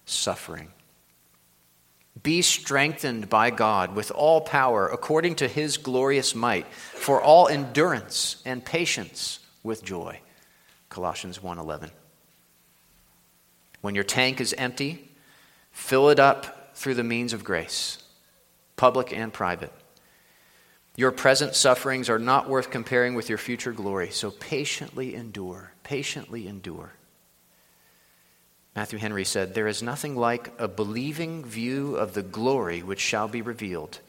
suffering. 0.04 0.70
Be 2.22 2.40
strengthened 2.42 3.28
by 3.28 3.50
God 3.50 3.94
with 3.94 4.10
all 4.10 4.40
power 4.40 4.88
according 4.88 5.36
to 5.36 5.48
his 5.48 5.76
glorious 5.76 6.34
might 6.34 6.66
for 6.72 7.20
all 7.20 7.48
endurance 7.48 8.42
and 8.46 8.64
patience 8.64 9.40
with 9.62 9.84
joy. 9.84 10.20
Colossians 10.88 11.42
1:11. 11.42 11.90
When 13.82 13.94
your 13.94 14.04
tank 14.04 14.40
is 14.40 14.54
empty, 14.54 15.10
fill 15.70 16.08
it 16.08 16.18
up 16.18 16.74
through 16.74 16.94
the 16.94 17.04
means 17.04 17.32
of 17.32 17.44
grace, 17.44 17.98
public 18.76 19.12
and 19.12 19.32
private. 19.32 19.72
Your 20.96 21.10
present 21.10 21.54
sufferings 21.54 22.08
are 22.08 22.18
not 22.18 22.48
worth 22.48 22.70
comparing 22.70 23.14
with 23.14 23.28
your 23.28 23.38
future 23.38 23.72
glory, 23.72 24.10
so 24.10 24.30
patiently 24.30 25.14
endure. 25.14 25.72
Patiently 25.82 26.48
endure. 26.48 26.94
Matthew 28.74 28.98
Henry 28.98 29.24
said, 29.24 29.54
There 29.54 29.66
is 29.66 29.82
nothing 29.82 30.16
like 30.16 30.52
a 30.58 30.68
believing 30.68 31.44
view 31.44 31.96
of 31.96 32.14
the 32.14 32.22
glory 32.22 32.82
which 32.82 33.00
shall 33.00 33.28
be 33.28 33.42
revealed 33.42 34.00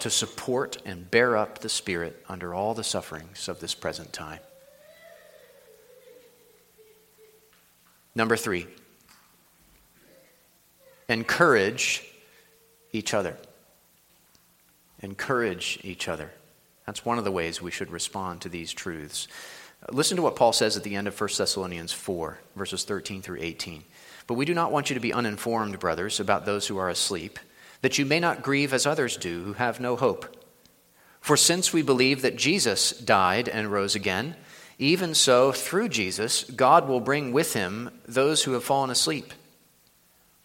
to 0.00 0.10
support 0.10 0.78
and 0.84 1.08
bear 1.10 1.36
up 1.36 1.58
the 1.58 1.68
Spirit 1.68 2.24
under 2.28 2.52
all 2.52 2.74
the 2.74 2.84
sufferings 2.84 3.48
of 3.48 3.60
this 3.60 3.74
present 3.74 4.12
time. 4.12 4.40
Number 8.14 8.36
three, 8.36 8.66
encourage 11.08 12.04
each 12.92 13.14
other 13.14 13.36
encourage 15.00 15.78
each 15.82 16.08
other. 16.08 16.30
That's 16.86 17.04
one 17.04 17.18
of 17.18 17.24
the 17.24 17.32
ways 17.32 17.60
we 17.60 17.70
should 17.70 17.90
respond 17.90 18.40
to 18.40 18.48
these 18.48 18.72
truths. 18.72 19.28
Listen 19.90 20.16
to 20.16 20.22
what 20.22 20.36
Paul 20.36 20.52
says 20.52 20.76
at 20.76 20.82
the 20.82 20.96
end 20.96 21.08
of 21.08 21.18
1 21.18 21.30
Thessalonians 21.36 21.92
4, 21.92 22.38
verses 22.56 22.84
13 22.84 23.22
through 23.22 23.38
18. 23.40 23.84
But 24.26 24.34
we 24.34 24.44
do 24.44 24.54
not 24.54 24.72
want 24.72 24.90
you 24.90 24.94
to 24.94 25.00
be 25.00 25.12
uninformed, 25.12 25.78
brothers, 25.78 26.20
about 26.20 26.44
those 26.44 26.66
who 26.66 26.78
are 26.78 26.88
asleep, 26.88 27.38
that 27.80 27.98
you 27.98 28.04
may 28.04 28.20
not 28.20 28.42
grieve 28.42 28.72
as 28.72 28.86
others 28.86 29.16
do 29.16 29.42
who 29.42 29.52
have 29.54 29.80
no 29.80 29.96
hope. 29.96 30.36
For 31.20 31.36
since 31.36 31.72
we 31.72 31.82
believe 31.82 32.22
that 32.22 32.36
Jesus 32.36 32.92
died 32.92 33.48
and 33.48 33.72
rose 33.72 33.94
again, 33.94 34.36
even 34.78 35.14
so, 35.14 35.52
through 35.52 35.90
Jesus, 35.90 36.44
God 36.44 36.88
will 36.88 37.00
bring 37.00 37.32
with 37.32 37.52
him 37.52 37.90
those 38.06 38.44
who 38.44 38.52
have 38.52 38.64
fallen 38.64 38.88
asleep. 38.88 39.32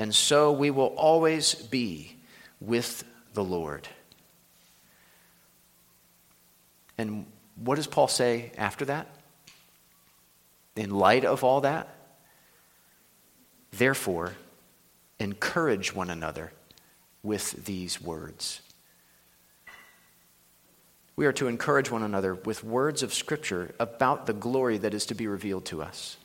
and 0.00 0.14
so 0.14 0.50
we 0.50 0.70
will 0.70 0.94
always 0.96 1.54
be 1.54 2.16
with 2.58 3.04
the 3.34 3.44
Lord. 3.44 3.86
And 6.96 7.26
what 7.56 7.74
does 7.74 7.86
Paul 7.86 8.08
say 8.08 8.50
after 8.56 8.86
that? 8.86 9.08
In 10.74 10.88
light 10.88 11.26
of 11.26 11.44
all 11.44 11.60
that? 11.60 11.94
Therefore, 13.72 14.32
encourage 15.18 15.94
one 15.94 16.08
another 16.08 16.50
with 17.22 17.66
these 17.66 18.00
words. 18.00 18.62
We 21.14 21.26
are 21.26 21.32
to 21.34 21.46
encourage 21.46 21.90
one 21.90 22.02
another 22.02 22.36
with 22.36 22.64
words 22.64 23.02
of 23.02 23.12
Scripture 23.12 23.74
about 23.78 24.24
the 24.24 24.32
glory 24.32 24.78
that 24.78 24.94
is 24.94 25.04
to 25.06 25.14
be 25.14 25.26
revealed 25.26 25.66
to 25.66 25.82
us. 25.82 26.16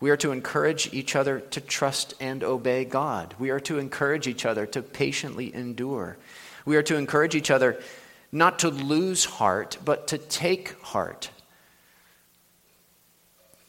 We 0.00 0.10
are 0.10 0.16
to 0.18 0.32
encourage 0.32 0.92
each 0.92 1.16
other 1.16 1.40
to 1.40 1.60
trust 1.60 2.14
and 2.20 2.42
obey 2.42 2.84
God. 2.84 3.34
We 3.38 3.50
are 3.50 3.60
to 3.60 3.78
encourage 3.78 4.26
each 4.26 4.44
other 4.44 4.66
to 4.66 4.82
patiently 4.82 5.54
endure. 5.54 6.16
We 6.64 6.76
are 6.76 6.82
to 6.82 6.96
encourage 6.96 7.34
each 7.34 7.50
other 7.50 7.80
not 8.32 8.58
to 8.60 8.68
lose 8.68 9.24
heart, 9.24 9.78
but 9.84 10.08
to 10.08 10.18
take 10.18 10.80
heart. 10.82 11.30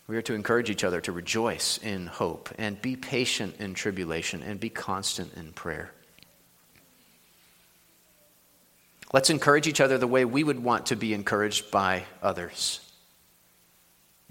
We 0.07 0.17
are 0.17 0.21
to 0.23 0.33
encourage 0.33 0.69
each 0.69 0.83
other 0.83 1.01
to 1.01 1.11
rejoice 1.11 1.77
in 1.79 2.07
hope 2.07 2.49
and 2.57 2.81
be 2.81 2.95
patient 2.95 3.55
in 3.59 3.73
tribulation 3.73 4.43
and 4.43 4.59
be 4.59 4.69
constant 4.69 5.33
in 5.35 5.51
prayer. 5.53 5.91
Let's 9.13 9.29
encourage 9.29 9.67
each 9.67 9.81
other 9.81 9.97
the 9.97 10.07
way 10.07 10.25
we 10.25 10.43
would 10.43 10.61
want 10.63 10.87
to 10.87 10.95
be 10.95 11.13
encouraged 11.13 11.71
by 11.71 12.05
others. 12.21 12.81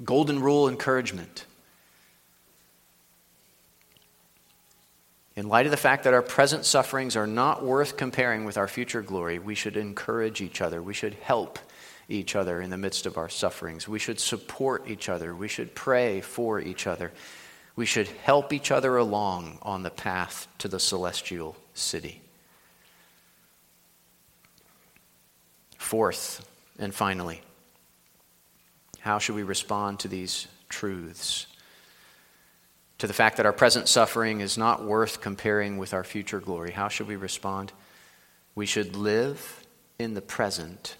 Golden 0.02 0.40
rule 0.40 0.68
encouragement. 0.68 1.46
In 5.36 5.48
light 5.48 5.66
of 5.66 5.72
the 5.72 5.76
fact 5.76 6.04
that 6.04 6.14
our 6.14 6.22
present 6.22 6.64
sufferings 6.64 7.16
are 7.16 7.26
not 7.26 7.64
worth 7.64 7.96
comparing 7.96 8.44
with 8.44 8.56
our 8.56 8.68
future 8.68 9.02
glory, 9.02 9.38
we 9.38 9.56
should 9.56 9.76
encourage 9.76 10.40
each 10.40 10.60
other. 10.60 10.80
We 10.80 10.94
should 10.94 11.14
help 11.14 11.58
each 12.08 12.36
other 12.36 12.60
in 12.60 12.70
the 12.70 12.76
midst 12.76 13.06
of 13.06 13.18
our 13.18 13.28
sufferings. 13.28 13.88
We 13.88 13.98
should 13.98 14.20
support 14.20 14.88
each 14.88 15.08
other. 15.08 15.34
We 15.34 15.48
should 15.48 15.74
pray 15.74 16.20
for 16.20 16.60
each 16.60 16.86
other. 16.86 17.12
We 17.74 17.86
should 17.86 18.06
help 18.06 18.52
each 18.52 18.70
other 18.70 18.96
along 18.96 19.58
on 19.62 19.82
the 19.82 19.90
path 19.90 20.46
to 20.58 20.68
the 20.68 20.78
celestial 20.78 21.56
city. 21.72 22.20
Fourth, 25.78 26.48
and 26.78 26.94
finally, 26.94 27.42
how 29.00 29.18
should 29.18 29.34
we 29.34 29.42
respond 29.42 29.98
to 30.00 30.08
these 30.08 30.46
truths? 30.68 31.46
To 32.98 33.06
the 33.06 33.12
fact 33.12 33.36
that 33.36 33.46
our 33.46 33.52
present 33.52 33.88
suffering 33.88 34.40
is 34.40 34.56
not 34.56 34.84
worth 34.84 35.20
comparing 35.20 35.78
with 35.78 35.92
our 35.92 36.04
future 36.04 36.40
glory. 36.40 36.72
How 36.72 36.88
should 36.88 37.08
we 37.08 37.16
respond? 37.16 37.72
We 38.54 38.66
should 38.66 38.96
live 38.96 39.64
in 39.98 40.14
the 40.14 40.22
present 40.22 40.96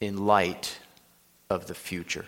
in 0.00 0.26
light 0.26 0.78
of 1.48 1.68
the 1.68 1.74
future. 1.74 2.26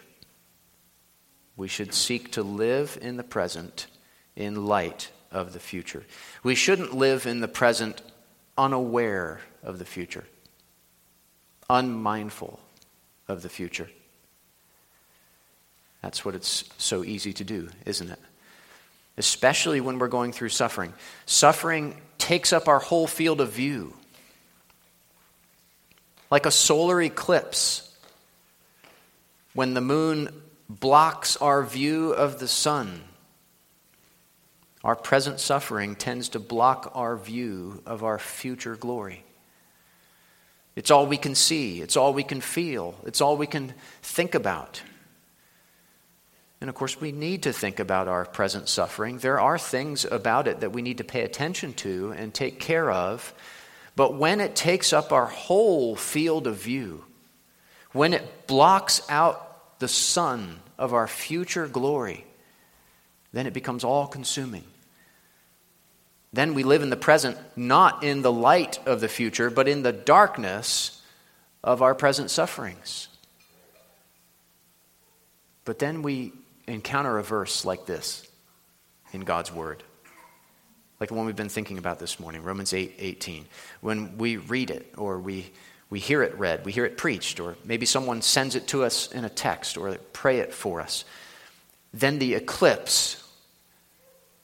We 1.57 1.69
should 1.69 1.93
seek 1.93 2.33
to 2.33 2.43
live 2.43 2.99
in 3.01 3.17
the 3.17 3.25
present 3.25 3.89
in 4.37 4.67
light 4.67 5.11
of 5.33 5.53
the 5.53 5.61
future. 5.61 6.05
We 6.43 6.55
shouldn't 6.55 6.95
live 6.95 7.27
in 7.27 7.41
the 7.41 7.49
present 7.49 8.01
unaware 8.57 9.41
of 9.63 9.79
the 9.79 9.85
future 9.85 10.25
unmindful 11.71 12.59
of 13.27 13.43
the 13.43 13.49
future. 13.49 13.91
That's 16.03 16.25
what 16.25 16.35
it's 16.35 16.65
so 16.79 17.05
easy 17.05 17.33
to 17.35 17.45
do, 17.45 17.69
isn't 17.85 18.11
it? 18.11 18.19
Especially 19.17 19.81
when 19.81 19.99
we're 19.99 20.09
going 20.09 20.33
through 20.33 20.51
suffering. 20.51 20.93
Suffering 21.27 22.01
takes 22.19 22.53
up 22.53 22.69
our 22.69 22.79
whole 22.79 23.07
field 23.07 23.41
of 23.41 23.53
view. 23.53 23.95
Like 26.31 26.47
a 26.47 26.51
solar 26.51 27.01
eclipse, 27.03 27.85
when 29.55 29.75
the 29.75 29.81
moon 29.81 30.29
blocks 30.69 31.37
our 31.37 31.65
view 31.65 32.13
of 32.13 32.39
the 32.39 32.47
sun, 32.47 33.03
our 34.85 34.95
present 34.95 35.41
suffering 35.41 35.97
tends 35.97 36.29
to 36.31 36.39
block 36.39 36.93
our 36.95 37.17
view 37.17 37.83
of 37.87 38.05
our 38.05 38.19
future 38.19 38.77
glory. 38.77 39.25
It's 40.77 40.93
all 40.93 41.07
we 41.07 41.17
can 41.17 41.35
see, 41.35 41.81
it's 41.81 41.97
all 41.97 42.15
we 42.15 42.23
can 42.23 42.41
feel, 42.41 42.95
it's 43.05 43.21
all 43.21 43.37
we 43.37 43.49
can 43.49 43.75
think 44.03 44.37
about. 44.37 44.81
And 46.61 46.69
of 46.69 46.75
course, 46.75 47.01
we 47.01 47.13
need 47.13 47.45
to 47.45 47.53
think 47.53 47.79
about 47.79 48.09
our 48.09 48.25
present 48.25 48.69
suffering. 48.69 49.19
There 49.19 49.41
are 49.41 49.59
things 49.59 50.05
about 50.05 50.49
it 50.49 50.61
that 50.61 50.73
we 50.73 50.83
need 50.83 50.99
to 50.99 51.05
pay 51.05 51.23
attention 51.23 51.73
to 51.75 52.13
and 52.17 52.35
take 52.35 52.59
care 52.59 52.91
of. 52.91 53.33
But 53.95 54.15
when 54.15 54.41
it 54.41 54.57
takes 54.57 54.93
up 54.93 55.13
our 55.13 55.27
whole 55.27 55.95
field 55.95 56.47
of 56.47 56.57
view, 56.57 57.05
when 57.93 58.13
it 58.13 58.47
blocks 58.47 59.03
out 59.09 59.79
the 59.79 59.89
sun 59.89 60.61
of 60.79 60.95
our 60.95 61.07
future 61.07 61.69
glory, 61.69 62.25
then 63.33 63.47
it 63.47 63.53
becomes 63.53 63.85
all 63.85 64.07
consuming. 64.07 64.65
Then 66.33 66.55
we 66.55 66.63
live 66.63 66.83
in 66.83 66.91
the 66.91 66.97
present, 66.97 67.39
not 67.57 68.03
in 68.03 68.23
the 68.23 68.33
light 68.33 68.79
of 68.87 69.01
the 69.01 69.09
future, 69.09 69.49
but 69.49 69.69
in 69.69 69.83
the 69.83 69.93
darkness 69.93 71.01
of 71.63 71.83
our 71.83 71.95
present 71.95 72.31
sufferings. 72.31 73.09
But 75.65 75.79
then 75.79 76.03
we 76.03 76.33
encounter 76.69 77.19
a 77.19 77.23
verse 77.23 77.65
like 77.65 77.87
this 77.87 78.27
in 79.13 79.23
God's 79.23 79.53
Word, 79.53 79.83
like 81.01 81.09
the 81.09 81.15
one 81.15 81.27
we've 81.27 81.37
been 81.37 81.49
thinking 81.49 81.79
about 81.79 81.99
this 81.99 82.21
morning, 82.21 82.43
Romans 82.43 82.73
8 82.73 82.95
18. 82.99 83.47
When 83.81 84.19
we 84.19 84.37
read 84.37 84.71
it 84.71 84.95
or 84.97 85.19
we, 85.19 85.51
we 85.91 85.99
hear 85.99 86.23
it 86.23 86.39
read, 86.39 86.65
we 86.65 86.73
hear 86.73 86.85
it 86.85 86.97
preached, 86.97 87.41
or 87.41 87.57
maybe 87.65 87.87
someone 87.87 88.23
sends 88.23 88.55
it 88.55 88.67
to 88.69 88.85
us 88.85 89.11
in 89.11 89.25
a 89.25 89.31
text 89.31 89.77
or 89.77 89.97
pray 90.13 90.39
it 90.39 90.53
for 90.53 90.81
us, 90.81 91.05
then 91.93 92.19
the 92.19 92.35
eclipse 92.35 93.25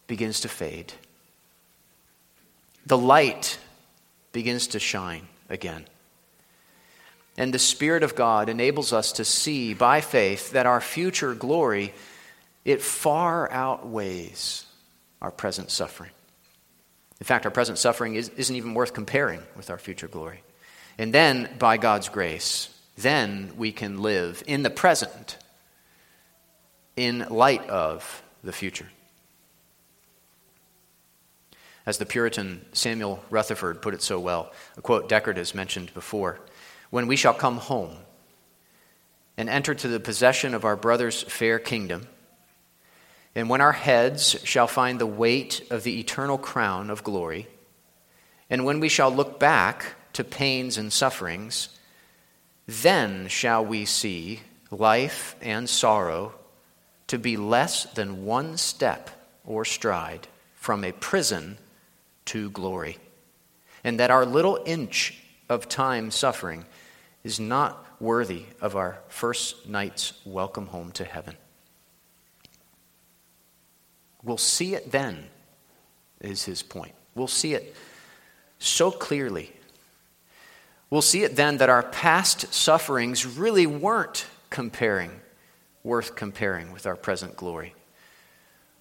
begins 0.06 0.40
to 0.40 0.48
fade 0.48 0.92
the 2.86 2.98
light 2.98 3.58
begins 4.32 4.68
to 4.68 4.78
shine 4.78 5.26
again. 5.48 5.86
And 7.36 7.52
the 7.52 7.58
Spirit 7.58 8.02
of 8.02 8.14
God 8.14 8.48
enables 8.48 8.92
us 8.92 9.12
to 9.12 9.24
see 9.24 9.74
by 9.74 10.00
faith 10.00 10.52
that 10.52 10.66
our 10.66 10.80
future 10.80 11.34
glory, 11.34 11.92
it 12.64 12.80
far 12.80 13.50
outweighs 13.50 14.66
our 15.20 15.30
present 15.30 15.70
suffering. 15.70 16.10
In 17.20 17.26
fact, 17.26 17.44
our 17.44 17.50
present 17.50 17.78
suffering 17.78 18.16
is, 18.16 18.28
isn't 18.30 18.56
even 18.56 18.74
worth 18.74 18.92
comparing 18.92 19.40
with 19.56 19.70
our 19.70 19.78
future 19.78 20.08
glory. 20.08 20.42
And 20.98 21.12
then, 21.12 21.48
by 21.58 21.76
God's 21.76 22.08
grace, 22.08 22.68
then 22.96 23.52
we 23.56 23.72
can 23.72 24.00
live 24.00 24.42
in 24.46 24.62
the 24.62 24.70
present 24.70 25.38
in 26.96 27.26
light 27.30 27.68
of 27.68 28.22
the 28.42 28.52
future. 28.52 28.88
As 31.86 31.98
the 31.98 32.06
Puritan 32.06 32.64
Samuel 32.72 33.22
Rutherford 33.30 33.82
put 33.82 33.94
it 33.94 34.02
so 34.02 34.18
well, 34.18 34.52
a 34.76 34.80
quote 34.80 35.08
Deckard 35.08 35.36
has 35.36 35.54
mentioned 35.54 35.92
before 35.92 36.40
When 36.90 37.06
we 37.06 37.16
shall 37.16 37.34
come 37.34 37.58
home 37.58 37.96
and 39.36 39.48
enter 39.48 39.74
to 39.74 39.88
the 39.88 40.00
possession 40.00 40.54
of 40.54 40.64
our 40.64 40.76
brother's 40.76 41.22
fair 41.22 41.58
kingdom, 41.58 42.06
and 43.34 43.48
when 43.48 43.60
our 43.60 43.72
heads 43.72 44.36
shall 44.44 44.66
find 44.66 44.98
the 44.98 45.06
weight 45.06 45.66
of 45.70 45.82
the 45.82 45.98
eternal 45.98 46.38
crown 46.38 46.90
of 46.90 47.02
glory, 47.02 47.48
and 48.48 48.64
when 48.64 48.80
we 48.80 48.88
shall 48.88 49.10
look 49.10 49.40
back 49.40 49.94
to 50.12 50.22
pains 50.22 50.78
and 50.78 50.92
sufferings, 50.92 51.68
then 52.66 53.28
shall 53.28 53.64
we 53.64 53.84
see 53.84 54.40
life 54.70 55.36
and 55.42 55.68
sorrow 55.68 56.34
to 57.08 57.18
be 57.18 57.36
less 57.36 57.84
than 57.92 58.24
one 58.24 58.56
step 58.56 59.10
or 59.44 59.64
stride 59.64 60.26
from 60.54 60.84
a 60.84 60.92
prison 60.92 61.58
to 62.24 62.50
glory. 62.50 62.98
And 63.82 64.00
that 64.00 64.10
our 64.10 64.24
little 64.24 64.60
inch 64.64 65.22
of 65.48 65.68
time 65.68 66.10
suffering 66.10 66.64
is 67.22 67.38
not 67.38 67.84
worthy 68.00 68.44
of 68.60 68.76
our 68.76 68.98
first 69.08 69.68
night's 69.68 70.14
welcome 70.24 70.66
home 70.68 70.92
to 70.92 71.04
heaven. 71.04 71.36
We'll 74.24 74.38
see 74.38 74.74
it 74.74 74.90
then, 74.90 75.24
is 76.20 76.44
his 76.44 76.62
point. 76.62 76.94
We'll 77.14 77.26
see 77.26 77.54
it 77.54 77.74
so 78.58 78.90
clearly. 78.90 79.52
We'll 80.90 81.02
see 81.02 81.22
it 81.22 81.36
then 81.36 81.58
that 81.58 81.68
our 81.68 81.82
past 81.82 82.52
sufferings 82.54 83.26
really 83.26 83.66
weren't 83.66 84.26
comparing, 84.50 85.10
worth 85.82 86.14
comparing 86.14 86.72
with 86.72 86.86
our 86.86 86.96
present 86.96 87.36
glory. 87.36 87.74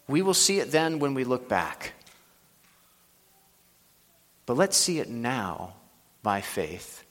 We 0.07 0.21
will 0.21 0.33
see 0.33 0.59
it 0.59 0.71
then 0.71 0.99
when 0.99 1.13
we 1.13 1.23
look 1.23 1.49
back. 1.49 1.93
But 4.45 4.57
let's 4.57 4.77
see 4.77 4.99
it 4.99 5.09
now 5.09 5.75
by 6.21 6.41
faith, 6.41 7.03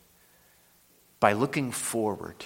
by 1.21 1.33
looking 1.33 1.73
forward, 1.73 2.45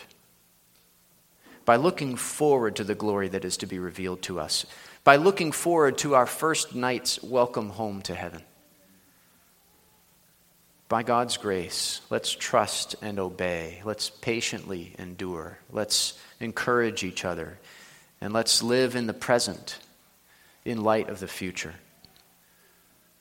by 1.64 1.76
looking 1.76 2.16
forward 2.16 2.76
to 2.76 2.84
the 2.84 2.94
glory 2.94 3.28
that 3.28 3.44
is 3.44 3.56
to 3.58 3.66
be 3.66 3.78
revealed 3.78 4.22
to 4.22 4.38
us, 4.38 4.64
by 5.06 5.14
looking 5.14 5.52
forward 5.52 5.96
to 5.98 6.16
our 6.16 6.26
first 6.26 6.74
night's 6.74 7.22
welcome 7.22 7.68
home 7.68 8.02
to 8.02 8.12
heaven. 8.12 8.42
By 10.88 11.04
God's 11.04 11.36
grace, 11.36 12.00
let's 12.10 12.32
trust 12.32 12.96
and 13.00 13.20
obey. 13.20 13.82
Let's 13.84 14.10
patiently 14.10 14.96
endure. 14.98 15.60
Let's 15.70 16.18
encourage 16.40 17.04
each 17.04 17.24
other. 17.24 17.56
And 18.20 18.32
let's 18.32 18.64
live 18.64 18.96
in 18.96 19.06
the 19.06 19.12
present 19.14 19.78
in 20.64 20.82
light 20.82 21.08
of 21.08 21.20
the 21.20 21.28
future. 21.28 21.74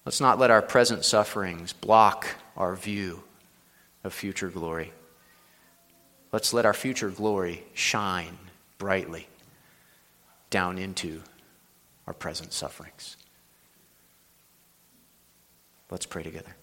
Let's 0.06 0.20
not 0.20 0.40
let 0.40 0.50
our 0.50 0.64
present 0.64 1.06
sufferings 1.06 1.72
block 1.72 2.26
our 2.58 2.76
view 2.76 3.22
of 4.04 4.12
future 4.12 4.50
glory. 4.50 4.92
Let's 6.32 6.52
let 6.52 6.66
our 6.66 6.74
future 6.74 7.12
glory 7.12 7.64
shine 7.76 8.40
brightly 8.80 9.28
down 10.50 10.80
into 10.80 11.22
our 12.08 12.14
present 12.14 12.53
sufferings. 12.53 13.18
Let's 15.89 16.06
pray 16.06 16.24
together. 16.24 16.56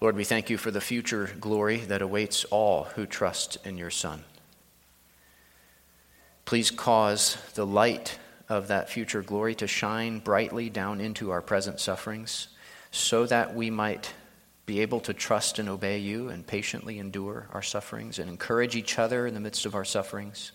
Lord, 0.00 0.16
we 0.16 0.24
thank 0.24 0.50
you 0.50 0.58
for 0.58 0.70
the 0.70 0.82
future 0.82 1.30
glory 1.40 1.78
that 1.78 2.02
awaits 2.02 2.44
all 2.44 2.84
who 2.94 3.06
trust 3.06 3.56
in 3.64 3.78
your 3.78 3.90
Son. 3.90 4.24
Please 6.44 6.70
cause 6.70 7.38
the 7.54 7.64
light 7.64 8.18
of 8.50 8.68
that 8.68 8.90
future 8.90 9.22
glory 9.22 9.54
to 9.54 9.66
shine 9.66 10.18
brightly 10.18 10.68
down 10.68 11.00
into 11.00 11.30
our 11.30 11.40
present 11.40 11.80
sufferings 11.80 12.48
so 12.90 13.24
that 13.24 13.54
we 13.54 13.70
might 13.70 14.12
be 14.66 14.80
able 14.80 15.00
to 15.00 15.12
trust 15.12 15.58
and 15.58 15.68
obey 15.68 15.98
you 15.98 16.28
and 16.28 16.46
patiently 16.46 16.98
endure 16.98 17.48
our 17.52 17.62
sufferings 17.62 18.18
and 18.18 18.30
encourage 18.30 18.76
each 18.76 18.98
other 18.98 19.26
in 19.26 19.34
the 19.34 19.40
midst 19.40 19.66
of 19.66 19.74
our 19.74 19.84
sufferings 19.84 20.52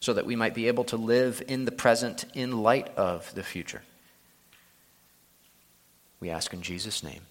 so 0.00 0.12
that 0.12 0.26
we 0.26 0.36
might 0.36 0.54
be 0.54 0.68
able 0.68 0.84
to 0.84 0.96
live 0.96 1.42
in 1.48 1.64
the 1.64 1.72
present 1.72 2.24
in 2.34 2.62
light 2.62 2.88
of 2.96 3.34
the 3.34 3.42
future. 3.42 3.82
We 6.20 6.30
ask 6.30 6.52
in 6.52 6.62
Jesus' 6.62 7.02
name. 7.02 7.22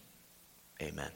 Amen. 0.81 1.11